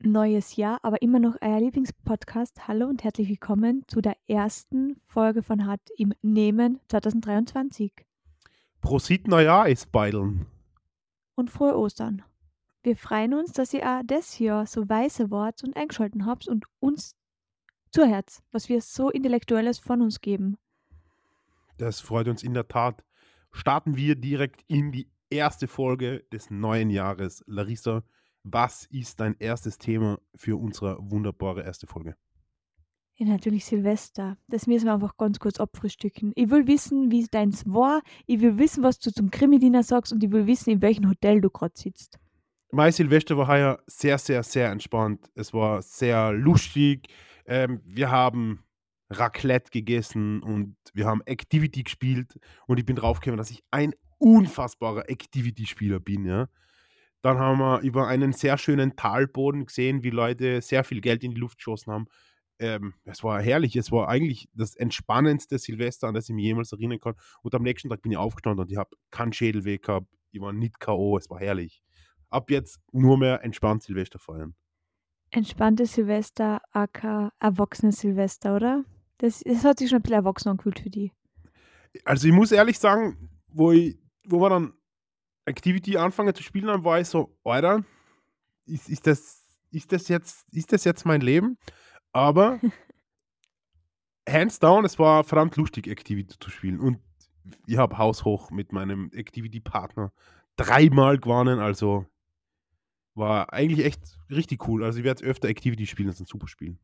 neues 0.00 0.56
Jahr, 0.56 0.78
aber 0.82 1.02
immer 1.02 1.18
noch 1.18 1.36
euer 1.40 1.60
Lieblingspodcast. 1.60 2.68
Hallo 2.68 2.86
und 2.86 3.02
herzlich 3.02 3.28
willkommen 3.28 3.84
zu 3.86 4.00
der 4.00 4.16
ersten 4.26 5.00
Folge 5.06 5.42
von 5.42 5.66
Hart 5.66 5.80
im 5.96 6.12
Nehmen 6.22 6.80
2023. 6.88 7.92
Prosit 8.80 9.26
Neujahr 9.26 9.68
ist 9.68 9.90
beideln. 9.90 10.46
Und 11.34 11.50
frohe 11.50 11.76
Ostern. 11.76 12.22
Wir 12.82 12.96
freuen 12.96 13.34
uns, 13.34 13.52
dass 13.52 13.74
ihr 13.74 13.82
auch 13.82 14.02
das 14.04 14.38
Jahr 14.38 14.66
so 14.66 14.88
weise 14.88 15.30
Wort 15.30 15.64
und 15.64 15.76
eingeschalten 15.76 16.26
habt 16.26 16.46
und 16.46 16.66
uns 16.78 17.16
zu 17.90 18.06
Herz, 18.06 18.42
was 18.52 18.68
wir 18.68 18.80
so 18.80 19.10
Intellektuelles 19.10 19.78
von 19.78 20.02
uns 20.02 20.20
geben. 20.20 20.56
Das 21.78 22.00
freut 22.00 22.28
uns 22.28 22.42
in 22.42 22.54
der 22.54 22.68
Tat. 22.68 23.02
Starten 23.50 23.96
wir 23.96 24.14
direkt 24.14 24.62
in 24.68 24.92
die 24.92 25.10
erste 25.30 25.66
Folge 25.66 26.24
des 26.32 26.50
neuen 26.50 26.90
Jahres. 26.90 27.42
Larissa, 27.46 28.04
was 28.48 28.86
ist 28.86 29.18
dein 29.18 29.34
erstes 29.38 29.78
Thema 29.78 30.18
für 30.34 30.56
unsere 30.56 30.98
wunderbare 31.00 31.64
erste 31.64 31.86
Folge? 31.86 32.16
Ja, 33.16 33.26
natürlich 33.26 33.64
Silvester. 33.64 34.36
Das 34.46 34.66
müssen 34.66 34.86
wir 34.86 34.94
einfach 34.94 35.16
ganz 35.16 35.38
kurz 35.38 35.58
abfrühstücken. 35.58 36.32
Ich 36.36 36.50
will 36.50 36.66
wissen, 36.66 37.10
wie 37.10 37.26
deins 37.26 37.64
war. 37.66 38.02
Ich 38.26 38.40
will 38.40 38.58
wissen, 38.58 38.82
was 38.82 38.98
du 38.98 39.10
zum 39.10 39.30
Krimi-Diener 39.30 39.82
sagst 39.82 40.12
und 40.12 40.22
ich 40.22 40.30
will 40.30 40.46
wissen, 40.46 40.70
in 40.70 40.82
welchem 40.82 41.08
Hotel 41.08 41.40
du 41.40 41.50
gerade 41.50 41.72
sitzt. 41.76 42.18
Mein 42.70 42.92
Silvester 42.92 43.36
war 43.36 43.48
heuer 43.48 43.78
sehr, 43.86 44.18
sehr, 44.18 44.42
sehr 44.42 44.70
entspannt. 44.70 45.30
Es 45.34 45.54
war 45.54 45.82
sehr 45.82 46.32
lustig. 46.32 47.08
Ähm, 47.46 47.80
wir 47.84 48.10
haben 48.10 48.64
Raclette 49.08 49.70
gegessen 49.70 50.42
und 50.42 50.76
wir 50.92 51.06
haben 51.06 51.22
Activity 51.22 51.84
gespielt 51.84 52.38
und 52.66 52.78
ich 52.78 52.84
bin 52.84 52.96
draufgekommen, 52.96 53.38
dass 53.38 53.50
ich 53.50 53.64
ein 53.70 53.94
unfassbarer 54.18 55.08
Activity-Spieler 55.08 56.00
bin, 56.00 56.26
ja. 56.26 56.48
Dann 57.22 57.38
haben 57.38 57.58
wir 57.58 57.80
über 57.80 58.06
einen 58.06 58.32
sehr 58.32 58.58
schönen 58.58 58.96
Talboden 58.96 59.66
gesehen, 59.66 60.02
wie 60.02 60.10
Leute 60.10 60.60
sehr 60.60 60.84
viel 60.84 61.00
Geld 61.00 61.24
in 61.24 61.32
die 61.32 61.40
Luft 61.40 61.58
geschossen 61.58 61.92
haben. 61.92 62.06
Ähm, 62.58 62.94
es 63.04 63.22
war 63.22 63.40
herrlich, 63.42 63.76
es 63.76 63.92
war 63.92 64.08
eigentlich 64.08 64.48
das 64.54 64.76
entspannendste 64.76 65.58
Silvester, 65.58 66.08
an 66.08 66.14
das 66.14 66.28
ich 66.28 66.34
mich 66.34 66.44
jemals 66.44 66.72
erinnern 66.72 67.00
kann. 67.00 67.14
Und 67.42 67.54
am 67.54 67.62
nächsten 67.62 67.88
Tag 67.88 68.02
bin 68.02 68.12
ich 68.12 68.18
aufgestanden 68.18 68.60
und 68.60 68.70
ich 68.70 68.78
habe 68.78 68.90
keinen 69.10 69.32
Schädelweg 69.32 69.82
gehabt, 69.82 70.06
ich 70.30 70.40
war 70.40 70.52
nicht 70.52 70.80
K.O., 70.80 71.18
es 71.18 71.28
war 71.28 71.40
herrlich. 71.40 71.82
Ab 72.30 72.50
jetzt 72.50 72.80
nur 72.92 73.18
mehr 73.18 73.44
entspannt 73.44 73.82
Silvester 73.82 74.18
feiern. 74.18 74.54
Entspanntes 75.30 75.94
Silvester, 75.94 76.62
aka 76.72 77.32
erwachsenes 77.40 77.98
Silvester, 77.98 78.56
oder? 78.56 78.84
Das, 79.18 79.40
das 79.40 79.64
hat 79.64 79.78
sich 79.78 79.90
schon 79.90 79.98
ein 79.98 80.02
bisschen 80.02 80.16
erwachsen 80.16 80.48
angefühlt 80.50 80.80
für 80.80 80.90
die. 80.90 81.12
Also 82.04 82.28
ich 82.28 82.32
muss 82.32 82.52
ehrlich 82.52 82.78
sagen, 82.78 83.30
wo, 83.48 83.72
ich, 83.72 83.98
wo 84.26 84.40
wir 84.40 84.50
dann 84.50 84.72
Activity 85.46 85.96
anfangen 85.96 86.34
zu 86.34 86.42
spielen, 86.42 86.66
dann 86.66 86.84
war 86.84 87.00
ich 87.00 87.08
so, 87.08 87.36
Alter, 87.44 87.84
ist, 88.66 88.88
ist, 88.88 89.06
das, 89.06 89.42
ist, 89.70 89.92
das 89.92 90.08
jetzt, 90.08 90.46
ist 90.52 90.72
das 90.72 90.84
jetzt 90.84 91.06
mein 91.06 91.20
Leben? 91.20 91.56
Aber 92.12 92.60
hands 94.28 94.58
down, 94.58 94.84
es 94.84 94.98
war 94.98 95.24
verdammt 95.24 95.56
lustig, 95.56 95.86
Activity 95.86 96.36
zu 96.38 96.50
spielen. 96.50 96.80
Und 96.80 96.98
ich 97.66 97.78
habe 97.78 97.96
haushoch 97.96 98.50
mit 98.50 98.72
meinem 98.72 99.10
Activity-Partner 99.12 100.12
dreimal 100.56 101.18
gewonnen, 101.18 101.60
also 101.60 102.06
war 103.14 103.52
eigentlich 103.52 103.84
echt 103.84 104.18
richtig 104.30 104.68
cool. 104.68 104.84
Also 104.84 104.98
ich 104.98 105.04
werde 105.04 105.24
öfter 105.24 105.48
Activity 105.48 105.86
spielen, 105.86 106.08
das 106.08 106.16
ist 106.16 106.22
ein 106.22 106.26
super 106.26 106.48
Spiel. 106.48 106.76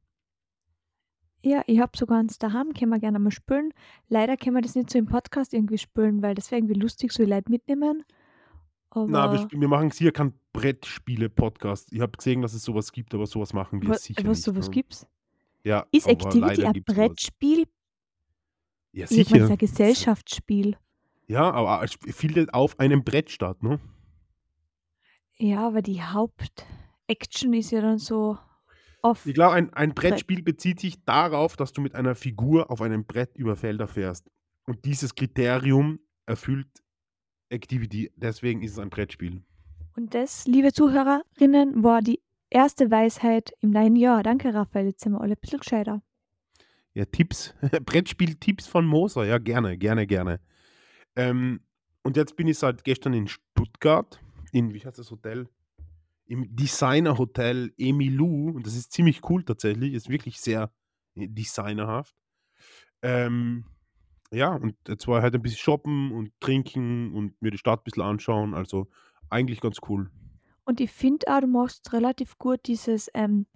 Ja, 1.45 1.63
ich 1.67 1.81
habe 1.81 1.97
sogar 1.97 2.21
eins 2.21 2.39
daheim, 2.39 2.73
können 2.73 2.91
wir 2.91 3.01
gerne 3.01 3.19
mal 3.19 3.33
spielen. 3.33 3.75
Leider 4.09 4.37
können 4.37 4.55
wir 4.55 4.63
das 4.63 4.77
nicht 4.77 4.91
so 4.91 4.99
im 4.99 5.07
Podcast 5.07 5.53
irgendwie 5.53 5.79
spielen, 5.79 6.23
weil 6.23 6.35
das 6.35 6.51
wäre 6.51 6.61
irgendwie 6.61 6.79
lustig, 6.79 7.13
so 7.13 7.25
die 7.25 7.31
Leute 7.31 7.51
mitnehmen. 7.51 8.05
Na, 8.95 9.07
wir, 9.07 9.19
Aber 9.21 9.39
spielen, 9.39 9.61
wir 9.61 9.69
machen 9.69 9.91
hier 9.91 10.13
keinen 10.13 10.35
Brettspiele-Podcast. 10.53 11.93
Ich 11.93 12.01
habe 12.01 12.17
gesehen, 12.17 12.43
dass 12.43 12.53
es 12.55 12.63
sowas 12.63 12.93
gibt, 12.93 13.15
aber 13.15 13.27
sowas 13.27 13.53
machen 13.53 13.81
wir 13.83 13.89
wa 13.91 13.95
sicher 13.95 14.23
was 14.25 14.39
nicht. 14.39 14.45
sowas 14.45 14.67
Ne? 14.69 14.73
gibt's? 14.75 15.07
Ja, 15.65 15.87
Ist 15.93 16.05
aber 16.09 16.13
Activity 16.13 16.65
ein. 16.67 16.83
Brettspiel? 16.85 17.65
Ja, 18.93 19.05
Ich 19.09 19.11
habe 19.11 19.15
mal 19.15 19.25
sicher. 19.25 19.39
gesagt 19.39 19.59
Gesellschaftsspiel. 19.61 20.77
Ja, 21.29 21.51
aber 21.51 21.83
es 21.85 21.97
findet 22.15 22.53
auf 22.53 22.79
einem 22.79 23.05
Brett 23.05 23.31
statt, 23.31 23.63
ne? 23.63 23.81
Ja, 25.39 25.67
aber 25.67 25.81
die 25.83 26.03
Hauptaction 26.03 27.53
ist 27.55 27.71
ja 27.71 27.81
dann 27.81 27.99
so 27.99 28.37
auf 29.01 29.25
Ich 29.27 29.35
glaube, 29.35 29.55
ein, 29.55 29.73
ein 29.73 29.95
Brett. 29.95 30.11
Brettspiel 30.11 30.43
bezieht 30.43 30.81
sich 30.81 31.03
darauf, 31.05 31.57
dass 31.57 31.73
du 31.73 31.81
mit 31.81 31.95
einer 31.95 32.15
Figur 32.15 32.71
auf 32.71 32.83
einem 32.83 33.05
Brett 33.05 33.37
über 33.37 33.57
Felder 33.57 33.89
fährst. 33.89 34.31
Und 34.67 34.85
dieses 34.85 35.15
Kriterium 35.15 35.99
erfüllt 36.27 36.69
Activity. 37.53 38.11
Deswegen 38.17 38.63
ist 38.63 38.73
es 38.73 38.79
ein 38.79 38.91
Brettspiel. 38.91 39.43
Und 39.97 40.15
das, 40.15 40.47
liebe 40.47 40.73
Zuhörerinnen, 40.73 41.85
war 41.85 42.01
die 42.01 42.21
erste 42.51 42.91
Weisheit 42.91 43.53
im 43.61 43.71
neuen 43.71 43.97
Jahr. 43.97 44.23
Danke, 44.23 44.53
Raphael. 44.55 44.87
Jetzt 44.87 45.03
sind 45.03 45.13
wir 45.13 45.21
alle 45.21 45.35
ein 45.35 45.41
bisschen 45.41 45.61
gescheiter. 45.61 46.03
Ja, 46.95 47.05
Tipps. 47.05 47.55
Brettspiel-Tipps 47.85 48.67
von 48.67 48.87
Moser. 48.87 49.25
Ja, 49.25 49.39
gerne, 49.39 49.79
gerne, 49.79 50.07
gerne. 50.07 50.41
Ähm, 51.17 51.61
und 52.03 52.17
jetzt 52.17 52.37
bin 52.37 52.49
ich 52.49 52.59
seit 52.59 52.85
gestern 52.85 53.15
in 53.15 53.29
Stuttgart, 53.29 54.21
in, 54.51 54.75
wie 54.75 54.81
heißt 54.81 54.99
das 54.99 55.11
Hotel? 55.11 55.49
Im 56.27 56.55
Designer-Hotel 56.55 57.73
Emilu. 57.77 58.51
Und 58.51 58.67
das 58.67 58.77
ist 58.77 58.93
ziemlich 58.93 59.21
cool 59.29 59.45
tatsächlich. 59.45 59.95
Ist 59.95 60.09
wirklich 60.09 60.41
sehr 60.41 60.73
äh, 61.15 61.29
designerhaft. 61.29 62.15
Ähm, 63.03 63.65
ja, 64.33 64.55
und 64.55 64.75
jetzt 64.89 65.07
war 65.09 65.23
halt 65.23 65.35
ein 65.35 65.43
bisschen 65.43 65.59
shoppen 65.59 66.13
und 66.13 66.33
trinken 66.41 67.13
und 67.15 67.41
mir 67.43 67.51
die 67.51 67.59
Stadt 67.59 67.81
ein 67.81 67.85
bisschen 67.85 68.03
anschauen. 68.03 68.55
Also 68.55 68.89
eigentlich 69.31 69.61
ganz 69.61 69.79
cool. 69.89 70.11
Und 70.65 70.81
ich 70.81 70.91
finde 70.91 71.27
auch, 71.29 71.41
du 71.41 71.47
machst 71.47 71.93
relativ 71.93 72.39
gut 72.39 72.61
dieses 72.67 73.09
ähm, 73.15 73.47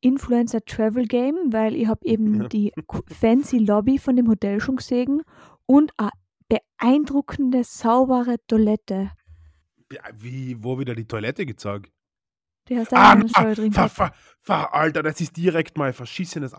Influencer 0.00 0.64
Travel 0.64 1.06
Game, 1.06 1.36
weil 1.52 1.74
ich 1.76 1.86
habe 1.86 2.00
eben 2.06 2.42
Ja. 2.42 2.48
die 2.48 2.72
fancy 3.08 3.58
Lobby 3.58 3.98
von 3.98 4.16
dem 4.16 4.28
Hotel 4.28 4.60
schon 4.60 4.76
gesehen 4.76 5.22
und 5.66 5.92
eine 5.98 6.10
beeindruckende, 6.48 7.62
saubere 7.64 8.36
Toilette. 8.46 9.10
Ja, 9.92 10.02
wie, 10.14 10.62
wo 10.62 10.78
wieder 10.78 10.94
die 10.94 11.06
Toilette 11.06 11.46
gezeigt? 11.46 11.92
Die 12.68 12.78
hast 12.78 12.92
Ah, 12.92 13.08
auch 13.08 13.12
einen 13.12 13.28
na, 13.34 13.54
gehabt. 13.54 13.90
ver, 13.92 14.12
ver, 14.40 14.74
Alter, 14.74 15.02
das 15.02 15.20
ist 15.20 15.36
direkt 15.36 15.76
mein 15.76 15.92
verschissenes 15.92 16.54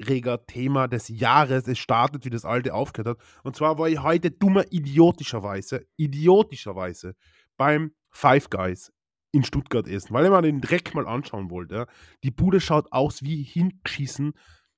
Aufregerthema 0.00 0.88
des 0.88 1.08
Jahres. 1.08 1.68
Es 1.68 1.78
startet, 1.78 2.24
wie 2.24 2.30
das 2.30 2.44
alte 2.44 2.74
aufgehört 2.74 3.18
hat. 3.18 3.26
Und 3.42 3.56
zwar 3.56 3.78
war 3.78 3.88
ich 3.88 4.02
heute 4.02 4.30
dummer, 4.30 4.64
idiotischerweise, 4.70 5.86
idiotischerweise 5.96 7.14
beim 7.56 7.92
Five 8.10 8.50
Guys 8.50 8.92
in 9.32 9.44
Stuttgart 9.44 9.88
essen, 9.88 10.14
weil 10.14 10.24
ich 10.24 10.30
mir 10.30 10.42
den 10.42 10.60
Dreck 10.60 10.94
mal 10.94 11.06
anschauen 11.06 11.50
wollte. 11.50 11.86
Die 12.22 12.30
Bude 12.30 12.60
schaut 12.60 12.92
aus 12.92 13.22
wie 13.22 13.42
hingeschissen. 13.42 14.32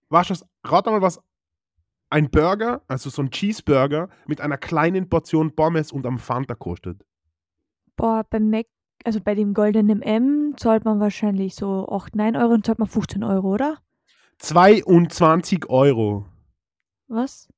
Was- 0.08 0.46
rat 0.64 0.86
mal, 0.86 1.02
was 1.02 1.20
ein 2.08 2.30
Burger, 2.30 2.82
also 2.86 3.10
so 3.10 3.20
ein 3.22 3.30
Cheeseburger 3.30 4.08
mit 4.26 4.40
einer 4.40 4.56
kleinen 4.56 5.08
Portion 5.08 5.54
Pommes 5.54 5.92
und 5.92 6.06
am 6.06 6.18
Fanta 6.18 6.54
kostet. 6.54 7.04
Boah, 7.96 8.24
beim 8.30 8.48
Mac, 8.48 8.66
also 9.04 9.20
bei 9.20 9.34
dem 9.34 9.52
goldenen 9.52 10.00
M 10.02 10.54
zahlt 10.56 10.84
man 10.84 11.00
wahrscheinlich 11.00 11.54
so 11.54 11.88
8, 11.88 12.14
9 12.14 12.36
Euro 12.36 12.54
und 12.54 12.64
zahlt 12.64 12.78
man 12.78 12.88
15 12.88 13.24
Euro, 13.24 13.52
oder? 13.52 13.78
22 14.38 15.68
Euro. 15.68 16.26
Was? 17.08 17.48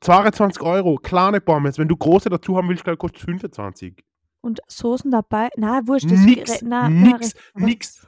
22 0.00 0.62
Euro, 0.62 0.96
kleine 0.96 1.40
Pommes. 1.40 1.78
Wenn 1.78 1.88
du 1.88 1.96
große 1.96 2.28
dazu 2.30 2.56
haben 2.56 2.68
willst, 2.68 2.84
kostet 2.98 3.20
25. 3.22 4.04
Und 4.40 4.60
Soßen 4.68 5.10
dabei? 5.10 5.48
Na, 5.56 5.80
wurscht. 5.86 6.10
Das 6.10 6.20
Nix, 6.20 6.62
na, 6.62 6.88
na, 6.88 6.88
nix, 6.88 7.34
was- 7.54 7.62
nix. 7.62 8.06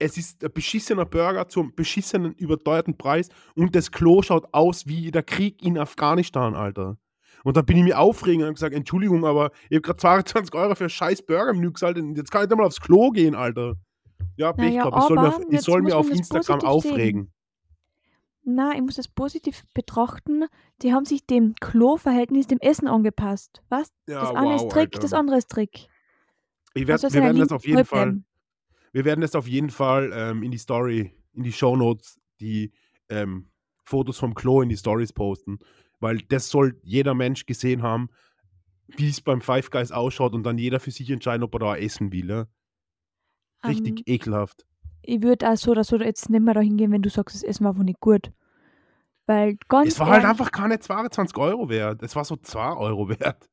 Es 0.00 0.16
ist 0.16 0.44
ein 0.44 0.52
beschissener 0.52 1.04
Burger 1.04 1.48
zum 1.48 1.74
beschissenen, 1.74 2.32
überteuerten 2.34 2.96
Preis 2.96 3.30
und 3.56 3.74
das 3.74 3.90
Klo 3.90 4.22
schaut 4.22 4.46
aus 4.52 4.86
wie 4.86 5.10
der 5.10 5.24
Krieg 5.24 5.60
in 5.60 5.76
Afghanistan, 5.76 6.54
Alter. 6.54 6.96
Und 7.42 7.56
da 7.56 7.62
bin 7.62 7.76
ich 7.78 7.82
mir 7.82 7.98
aufregen 7.98 8.42
und 8.42 8.48
hab 8.48 8.54
gesagt, 8.54 8.74
Entschuldigung, 8.76 9.24
aber 9.24 9.50
ich 9.68 9.76
habe 9.76 9.80
gerade 9.82 9.96
22 9.98 10.54
Euro 10.54 10.76
für 10.76 10.84
ein 10.84 10.90
scheiß 10.90 11.22
Burger-Menü 11.26 11.68
gezahlt 11.72 11.98
und 11.98 12.16
jetzt 12.16 12.30
kann 12.30 12.42
ich 12.44 12.48
da 12.48 12.54
mal 12.54 12.66
aufs 12.66 12.80
Klo 12.80 13.10
gehen, 13.10 13.34
Alter. 13.34 13.74
Ja, 14.38 14.52
Pech 14.52 14.74
Naja, 14.74 14.88
gehabt. 14.88 15.02
Ich 15.02 15.08
soll, 15.08 15.16
mir 15.18 15.58
ich 15.58 15.60
soll 15.62 15.82
mir 15.82 15.96
auf 15.96 16.10
Instagram 16.10 16.60
positiv 16.60 16.82
sehen. 16.82 16.92
aufregen. 16.92 17.32
Na, 18.44 18.72
ich 18.74 18.80
muss 18.80 18.94
das 18.94 19.08
positiv 19.08 19.64
betrachten. 19.74 20.44
Die 20.80 20.94
haben 20.94 21.04
sich 21.04 21.26
dem 21.26 21.54
Klo-Verhältnis 21.60 22.46
dem 22.46 22.60
Essen 22.60 22.86
angepasst. 22.86 23.62
Was? 23.68 23.92
Ja, 24.06 24.20
das 24.20 24.34
eine 24.36 24.54
ist 24.54 24.62
wow, 24.62 24.72
Trick, 24.72 24.94
Alter. 24.94 25.00
das 25.00 25.12
andere 25.12 25.36
ist 25.38 25.50
Trick. 25.50 25.88
Ich 26.72 26.86
werd, 26.86 27.02
Also 27.02 27.14
wir 27.14 27.22
werden 27.24 27.40
das 27.40 27.50
auf 27.52 27.66
jeden 27.66 27.84
Fall 27.84 28.06
bleiben. 28.06 28.24
Wir 28.92 29.04
werden 29.04 29.20
das 29.20 29.34
auf 29.34 29.48
jeden 29.48 29.70
Fall 29.70 30.12
ähm, 30.14 30.42
in 30.42 30.50
die 30.50 30.58
Story, 30.58 31.12
in 31.34 31.42
die 31.42 31.52
Shownotes, 31.52 32.18
die 32.40 32.72
ähm, 33.10 33.50
Fotos 33.84 34.18
vom 34.18 34.34
Klo 34.34 34.62
in 34.62 34.68
die 34.68 34.76
Stories 34.76 35.12
posten, 35.12 35.58
weil 36.00 36.18
das 36.18 36.48
soll 36.48 36.80
jeder 36.84 37.14
Mensch 37.14 37.44
gesehen 37.44 37.82
haben, 37.82 38.08
wie 38.86 39.08
es 39.08 39.20
beim 39.20 39.40
Five 39.40 39.70
Guys 39.70 39.92
ausschaut 39.92 40.32
und 40.34 40.44
dann 40.44 40.56
jeder 40.58 40.80
für 40.80 40.90
sich 40.90 41.10
entscheiden, 41.10 41.42
ob 41.42 41.54
er 41.54 41.58
da 41.58 41.76
essen 41.76 42.12
will. 42.12 42.28
Ja? 42.30 42.46
Richtig 43.66 44.00
Ähm, 44.00 44.04
ekelhaft. 44.14 44.66
ich 45.02 45.22
würde 45.22 45.50
auch 45.50 45.56
so 45.56 45.72
oder 45.72 45.84
so 45.84 45.96
jetzt 45.96 46.30
nicht 46.30 46.40
mehr 46.42 46.54
da 46.54 46.60
hingehen, 46.60 46.92
wenn 46.92 47.02
du 47.02 47.10
sagst, 47.10 47.34
das 47.36 47.42
Essen 47.42 47.64
war 47.64 47.72
einfach 47.72 47.84
nicht 47.84 48.00
gut. 48.00 48.32
Weil 49.26 49.56
ganz 49.68 49.92
Es 49.92 50.00
war 50.00 50.08
halt 50.08 50.24
einfach 50.24 50.50
keine 50.52 50.78
22 50.78 51.36
Euro 51.38 51.68
wert. 51.68 52.02
Es 52.02 52.16
war 52.16 52.24
so 52.24 52.36
2 52.36 52.76
Euro 52.76 53.08
wert. 53.08 53.48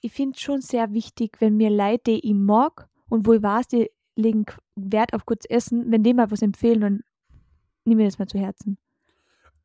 ich 0.00 0.12
finde 0.12 0.34
es 0.36 0.40
schon 0.42 0.60
sehr 0.60 0.92
wichtig, 0.92 1.40
wenn 1.40 1.56
mir 1.56 1.70
Leute, 1.70 2.12
die 2.12 2.26
ich 2.28 2.34
mag 2.34 2.88
und 3.08 3.26
wo 3.26 3.32
ich 3.32 3.42
weiß, 3.42 3.68
die 3.68 3.90
legen 4.16 4.44
Wert 4.76 5.12
auf 5.14 5.24
gutes 5.26 5.46
Essen. 5.46 5.90
Wenn 5.90 6.02
die 6.02 6.14
mal 6.14 6.30
was 6.30 6.42
empfehlen, 6.42 6.80
dann 6.80 7.00
nehme 7.84 8.02
ich 8.02 8.08
das 8.08 8.18
mal 8.18 8.26
zu 8.26 8.38
Herzen. 8.38 8.78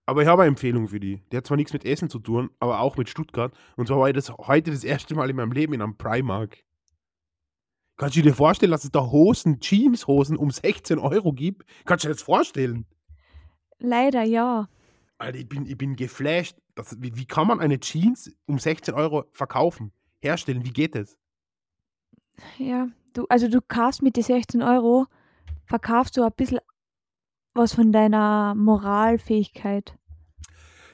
Aber 0.05 0.21
ich 0.21 0.27
habe 0.27 0.41
eine 0.43 0.49
Empfehlung 0.49 0.87
für 0.87 0.99
die. 0.99 1.21
Die 1.31 1.37
hat 1.37 1.45
zwar 1.47 1.57
nichts 1.57 1.73
mit 1.73 1.85
Essen 1.85 2.09
zu 2.09 2.19
tun, 2.19 2.49
aber 2.59 2.79
auch 2.81 2.97
mit 2.97 3.09
Stuttgart. 3.09 3.53
Und 3.77 3.87
zwar 3.87 3.99
war 3.99 4.07
ich 4.09 4.15
das 4.15 4.29
heute 4.31 4.71
das 4.71 4.83
erste 4.83 5.15
Mal 5.15 5.29
in 5.29 5.35
meinem 5.35 5.51
Leben 5.51 5.73
in 5.73 5.81
einem 5.81 5.97
Primark. 5.97 6.63
Kannst 7.97 8.15
du 8.15 8.21
dir 8.21 8.33
vorstellen, 8.33 8.71
dass 8.71 8.83
es 8.83 8.91
da 8.91 9.11
Hosen, 9.11 9.59
Jeanshosen 9.61 10.37
um 10.37 10.49
16 10.49 10.97
Euro 10.99 11.31
gibt? 11.31 11.63
Kannst 11.85 12.03
du 12.03 12.07
dir 12.07 12.13
das 12.13 12.23
vorstellen? 12.23 12.85
Leider 13.79 14.23
ja. 14.23 14.67
Alter, 15.19 15.37
ich 15.37 15.47
bin, 15.47 15.65
ich 15.65 15.77
bin 15.77 15.95
geflasht. 15.95 16.57
Das, 16.75 16.99
wie, 17.01 17.15
wie 17.15 17.25
kann 17.25 17.47
man 17.47 17.59
eine 17.59 17.79
Jeans 17.79 18.31
um 18.45 18.57
16 18.57 18.93
Euro 18.93 19.25
verkaufen? 19.31 19.91
Herstellen? 20.21 20.65
Wie 20.65 20.71
geht 20.71 20.95
das? 20.95 21.17
Ja, 22.57 22.87
du 23.13 23.25
also, 23.29 23.47
du 23.47 23.61
kaufst 23.61 24.01
mit 24.01 24.17
den 24.17 24.23
16 24.23 24.63
Euro 24.63 25.05
verkaufst 25.65 26.17
du 26.17 26.23
ein 26.23 26.31
bisschen 26.35 26.59
was 27.53 27.73
von 27.75 27.91
deiner 27.91 28.55
Moralfähigkeit. 28.55 29.97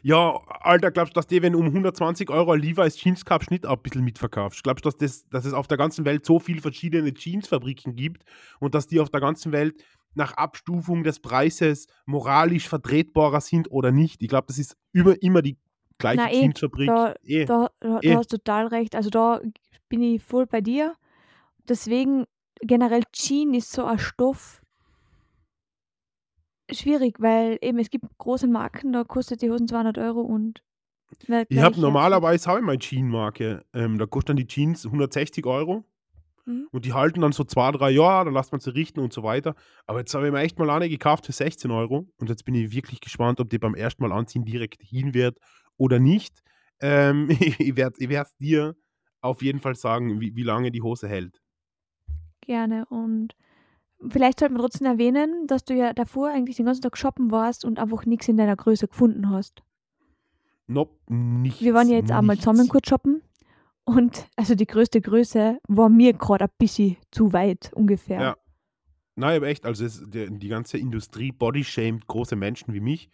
Ja, 0.02 0.40
Alter, 0.62 0.92
glaubst 0.92 1.16
du, 1.16 1.20
dass 1.20 1.28
die, 1.28 1.42
wenn 1.42 1.54
du 1.54 1.60
um 1.60 1.66
120 1.66 2.30
Euro 2.30 2.56
Levi's 2.56 2.96
Jeans 2.96 3.24
nicht 3.50 3.66
auch 3.66 3.78
ein 3.78 3.82
bisschen 3.82 4.04
mitverkaufst? 4.04 4.64
Glaubst 4.64 4.86
du, 4.86 4.90
dass, 4.90 4.98
das, 4.98 5.28
dass 5.30 5.46
es 5.46 5.54
auf 5.54 5.68
der 5.68 5.78
ganzen 5.78 6.06
Welt 6.06 6.26
so 6.26 6.40
viele 6.40 6.62
verschiedene 6.62 7.14
Jeansfabriken 7.14 7.96
gibt 7.96 8.24
und 8.60 8.76
dass 8.76 8.88
die 8.88 9.00
auf 9.00 9.10
der 9.10 9.22
ganzen 9.22 9.52
Welt 9.52 9.84
nach 10.16 10.34
Abstufung 10.34 11.04
des 11.04 11.20
Preises 11.20 11.88
moralisch 12.06 12.68
vertretbarer 12.68 13.42
sind 13.42 13.72
oder 13.72 13.92
nicht? 13.92 14.22
Ich 14.22 14.30
glaube, 14.30 14.48
das 14.48 14.58
ist 14.58 14.76
über, 14.92 15.22
immer 15.22 15.42
die 15.42 15.58
gleiche 15.98 16.22
Na 16.24 16.32
eh, 16.32 16.42
Jeansfabrik. 16.42 16.88
da 16.88 17.14
Eh, 17.24 17.46
da 17.46 17.70
da 17.80 18.00
eh. 18.02 18.12
da 18.12 18.18
hast 18.18 18.34
du 18.34 18.38
total 18.38 18.68
recht. 18.68 18.96
Also, 18.96 19.10
da 19.10 19.42
bin 19.90 20.02
ich 20.02 20.24
voll 20.24 20.46
bei 20.46 20.62
dir. 20.62 20.96
Deswegen 21.68 22.26
generell 22.62 23.04
Jeans 23.12 23.58
ist 23.58 23.72
so 23.72 23.86
ein 23.86 24.00
Stoff 24.00 24.62
schwierig, 26.72 27.20
weil 27.20 27.58
eben 27.62 27.80
es 27.80 27.90
gibt 27.90 28.06
große 28.18 28.48
Marken, 28.48 28.94
da 28.94 29.04
kostet 29.04 29.42
die 29.42 29.50
Hosen 29.50 29.68
200 29.68 29.98
Euro 29.98 30.22
und 30.22 30.64
Ich 31.50 31.60
habe 31.60 31.80
normalerweise 31.80 32.50
habe 32.50 32.60
ich 32.60 32.66
meine 32.66 32.80
Jean-Marke. 32.80 33.66
Ähm, 33.74 33.98
da 33.98 34.06
kostet 34.06 34.30
dann 34.30 34.38
die 34.38 34.48
Jeans 34.48 34.86
160 34.86 35.46
Euro 35.46 35.84
Mhm. 36.50 36.68
und 36.72 36.86
die 36.86 36.94
halten 36.94 37.22
dann 37.22 37.32
so 37.32 37.44
zwei, 37.44 37.72
drei 37.72 37.92
Jahre, 37.92 38.26
dann 38.26 38.34
lässt 38.34 38.52
man 38.52 38.60
sie 38.60 38.74
richten 38.74 39.00
und 39.00 39.14
so 39.14 39.24
weiter. 39.24 39.56
Aber 39.86 40.00
jetzt 40.00 40.14
habe 40.14 40.26
ich 40.26 40.32
mir 40.32 40.40
echt 40.40 40.58
mal 40.58 40.70
eine 40.70 40.90
gekauft 40.90 41.26
für 41.26 41.32
16 41.32 41.70
Euro 41.72 42.08
und 42.18 42.30
jetzt 42.30 42.44
bin 42.44 42.56
ich 42.56 42.72
wirklich 42.72 43.00
gespannt, 43.02 43.40
ob 43.40 43.50
die 43.50 43.60
beim 43.60 43.76
ersten 43.76 44.02
Mal 44.04 44.12
anziehen 44.12 44.46
direkt 44.46 44.82
hin 44.82 45.14
wird 45.14 45.38
oder 45.78 46.00
nicht. 46.00 46.42
Ähm, 46.82 47.30
ich 47.60 47.76
werde 47.76 48.10
werd's 48.10 48.36
dir 48.38 48.76
auf 49.22 49.42
jeden 49.42 49.60
Fall 49.60 49.76
sagen, 49.76 50.20
wie, 50.20 50.36
wie 50.36 50.44
lange 50.44 50.72
die 50.72 50.82
Hose 50.82 51.08
hält. 51.08 51.42
Gerne 52.42 52.86
und 52.88 53.36
vielleicht 54.08 54.40
sollte 54.40 54.54
man 54.54 54.62
trotzdem 54.62 54.88
erwähnen, 54.88 55.48
dass 55.48 55.64
du 55.66 55.74
ja 55.74 55.94
davor 55.94 56.30
eigentlich 56.30 56.58
den 56.58 56.66
ganzen 56.66 56.82
Tag 56.82 56.98
shoppen 56.98 57.32
warst 57.32 57.66
und 57.66 57.80
einfach 57.80 58.06
nix 58.06 58.28
in 58.28 58.38
deiner 58.38 58.56
Größe 58.56 58.88
gefunden 58.88 59.30
hast. 59.30 59.64
Nope, 60.68 60.94
nichts. 61.08 61.62
Wir 61.62 61.74
waren 61.74 61.90
ja 61.90 61.98
jetzt 61.98 62.12
einmal 62.12 62.38
zusammen 62.38 62.60
nichts. 62.60 62.72
kurz 62.72 62.88
shoppen 62.88 63.22
und 63.86 64.28
also 64.36 64.54
die 64.54 64.68
größte 64.68 65.02
Größe 65.02 65.60
war 65.68 65.90
mir 65.90 66.14
grad 66.14 66.42
ein 66.42 66.50
bisschen 66.58 66.98
zu 67.12 67.34
weit 67.34 67.72
ungefähr. 67.74 68.22
Ja. 68.22 68.38
Nein, 69.16 69.38
aber 69.38 69.48
echt, 69.48 69.66
also 69.66 69.84
es, 69.84 70.02
der, 70.08 70.30
die 70.30 70.48
ganze 70.48 70.78
Industrie 70.78 71.32
bodyshamed 71.32 72.08
große 72.08 72.36
Menschen 72.36 72.74
wie 72.74 72.80
mich. 72.80 73.10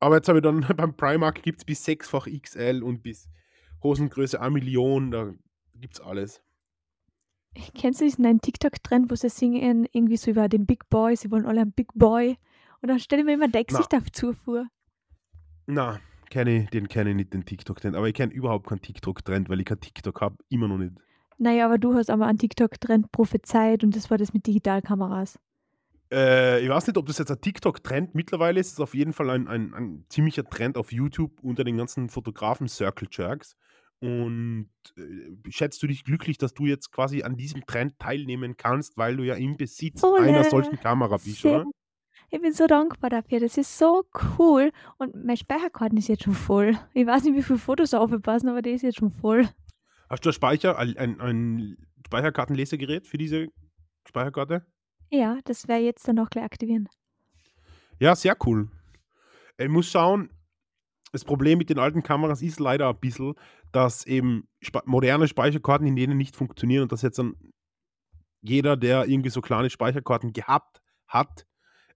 Aber 0.00 0.16
jetzt 0.16 0.28
habe 0.28 0.38
ich 0.38 0.42
dann 0.42 0.60
beim 0.76 0.96
Primark 0.96 1.42
gibt 1.42 1.58
es 1.58 1.64
bis 1.64 1.84
sechsfach 1.84 2.26
XL 2.26 2.82
und 2.82 3.02
bis 3.02 3.28
Hosengröße 3.82 4.40
1 4.40 4.52
Million, 4.52 5.10
da 5.10 5.34
gibt 5.74 5.94
es 5.94 6.00
alles. 6.00 6.42
Kennst 7.74 8.00
du 8.00 8.04
diesen 8.04 8.26
einen 8.26 8.40
TikTok-Trend, 8.40 9.10
wo 9.10 9.14
sie 9.14 9.28
singen 9.28 9.86
irgendwie 9.92 10.16
so 10.16 10.30
über 10.30 10.48
den 10.48 10.66
Big 10.66 10.88
Boy, 10.90 11.16
sie 11.16 11.30
wollen 11.30 11.46
alle 11.46 11.62
einen 11.62 11.72
Big 11.72 11.88
Boy 11.94 12.36
und 12.82 12.88
dann 12.88 12.98
stelle 12.98 13.22
ich 13.22 13.26
mir 13.26 13.34
immer 13.34 13.48
der 13.48 13.62
Na. 13.62 13.66
Gesichtsaufzug 13.66 14.36
vor. 14.44 14.66
Na, 15.66 16.00
kenne 16.30 16.66
den 16.66 16.88
kenne 16.88 17.10
ich 17.10 17.16
nicht, 17.16 17.32
den 17.32 17.44
TikTok-Trend. 17.44 17.96
Aber 17.96 18.08
ich 18.08 18.14
kenne 18.14 18.32
überhaupt 18.32 18.66
keinen 18.66 18.82
TikTok-Trend, 18.82 19.48
weil 19.48 19.60
ich 19.60 19.66
kein 19.66 19.80
TikTok 19.80 20.20
habe, 20.20 20.36
immer 20.48 20.68
noch 20.68 20.78
nicht. 20.78 20.94
Na 21.38 21.52
ja, 21.52 21.66
aber 21.66 21.78
du 21.78 21.94
hast 21.94 22.10
aber 22.10 22.26
einen 22.26 22.38
TikTok-Trend 22.38 23.10
prophezeit 23.12 23.84
und 23.84 23.96
das 23.96 24.10
war 24.10 24.18
das 24.18 24.34
mit 24.34 24.46
Digitalkameras. 24.46 25.38
Äh, 26.12 26.60
ich 26.62 26.68
weiß 26.68 26.86
nicht, 26.86 26.96
ob 26.96 27.06
das 27.06 27.18
jetzt 27.18 27.30
ein 27.30 27.40
TikTok-Trend 27.40 28.14
mittlerweile 28.14 28.60
ist. 28.60 28.68
Es 28.68 28.72
ist 28.74 28.80
auf 28.80 28.94
jeden 28.94 29.12
Fall 29.12 29.30
ein, 29.30 29.48
ein, 29.48 29.74
ein 29.74 30.04
ziemlicher 30.08 30.44
Trend 30.44 30.76
auf 30.76 30.92
YouTube 30.92 31.32
unter 31.42 31.64
den 31.64 31.76
ganzen 31.76 32.08
Fotografen 32.08 32.68
Circle 32.68 33.08
Jerks. 33.10 33.56
Und 34.00 34.70
äh, 34.96 35.50
schätzt 35.50 35.82
du 35.82 35.86
dich 35.86 36.04
glücklich, 36.04 36.36
dass 36.36 36.52
du 36.52 36.66
jetzt 36.66 36.92
quasi 36.92 37.22
an 37.22 37.36
diesem 37.36 37.64
Trend 37.64 37.98
teilnehmen 37.98 38.56
kannst, 38.56 38.96
weil 38.98 39.16
du 39.16 39.22
ja 39.24 39.34
im 39.34 39.56
Besitz 39.56 40.00
Voll, 40.00 40.20
einer 40.20 40.40
äh, 40.40 40.50
solchen 40.50 40.78
Kamera 40.78 41.16
bist, 41.16 41.40
Sehr. 41.40 41.60
oder? 41.60 41.70
Ich 42.30 42.40
bin 42.40 42.52
so 42.52 42.66
dankbar 42.66 43.10
dafür. 43.10 43.40
Das 43.40 43.56
ist 43.56 43.78
so 43.78 44.04
cool. 44.38 44.72
Und 44.98 45.24
mein 45.24 45.36
Speicherkarten 45.36 45.96
ist 45.98 46.08
jetzt 46.08 46.24
schon 46.24 46.34
voll. 46.34 46.76
Ich 46.92 47.06
weiß 47.06 47.24
nicht, 47.24 47.36
wie 47.36 47.42
viele 47.42 47.58
Fotos 47.58 47.90
da 47.90 48.00
aufpassen, 48.00 48.48
aber 48.48 48.60
der 48.60 48.74
ist 48.74 48.82
jetzt 48.82 48.98
schon 48.98 49.12
voll. 49.12 49.48
Hast 50.10 50.24
du 50.24 50.30
ein 50.30 50.32
Speicher, 50.32 50.76
ein, 50.78 50.96
ein, 50.96 51.20
ein 51.20 51.86
Speicherkartenlesegerät 52.04 53.06
für 53.06 53.18
diese 53.18 53.48
Speicherkarte? 54.06 54.66
Ja, 55.10 55.38
das 55.44 55.68
werde 55.68 55.82
ich 55.82 55.86
jetzt 55.86 56.08
dann 56.08 56.18
auch 56.18 56.28
gleich 56.28 56.44
aktivieren. 56.44 56.88
Ja, 58.00 58.16
sehr 58.16 58.36
cool. 58.44 58.68
Ich 59.56 59.68
muss 59.68 59.88
schauen, 59.88 60.30
das 61.12 61.24
Problem 61.24 61.58
mit 61.58 61.70
den 61.70 61.78
alten 61.78 62.02
Kameras 62.02 62.42
ist 62.42 62.58
leider 62.58 62.88
ein 62.88 62.98
bisschen, 62.98 63.34
dass 63.74 64.06
eben 64.06 64.48
moderne 64.84 65.26
Speicherkarten 65.26 65.86
in 65.86 65.96
denen 65.96 66.16
nicht 66.16 66.36
funktionieren 66.36 66.84
und 66.84 66.92
dass 66.92 67.02
jetzt 67.02 67.18
dann 67.18 67.34
jeder, 68.40 68.76
der 68.76 69.06
irgendwie 69.06 69.30
so 69.30 69.40
kleine 69.40 69.68
Speicherkarten 69.68 70.32
gehabt 70.32 70.80
hat, 71.08 71.46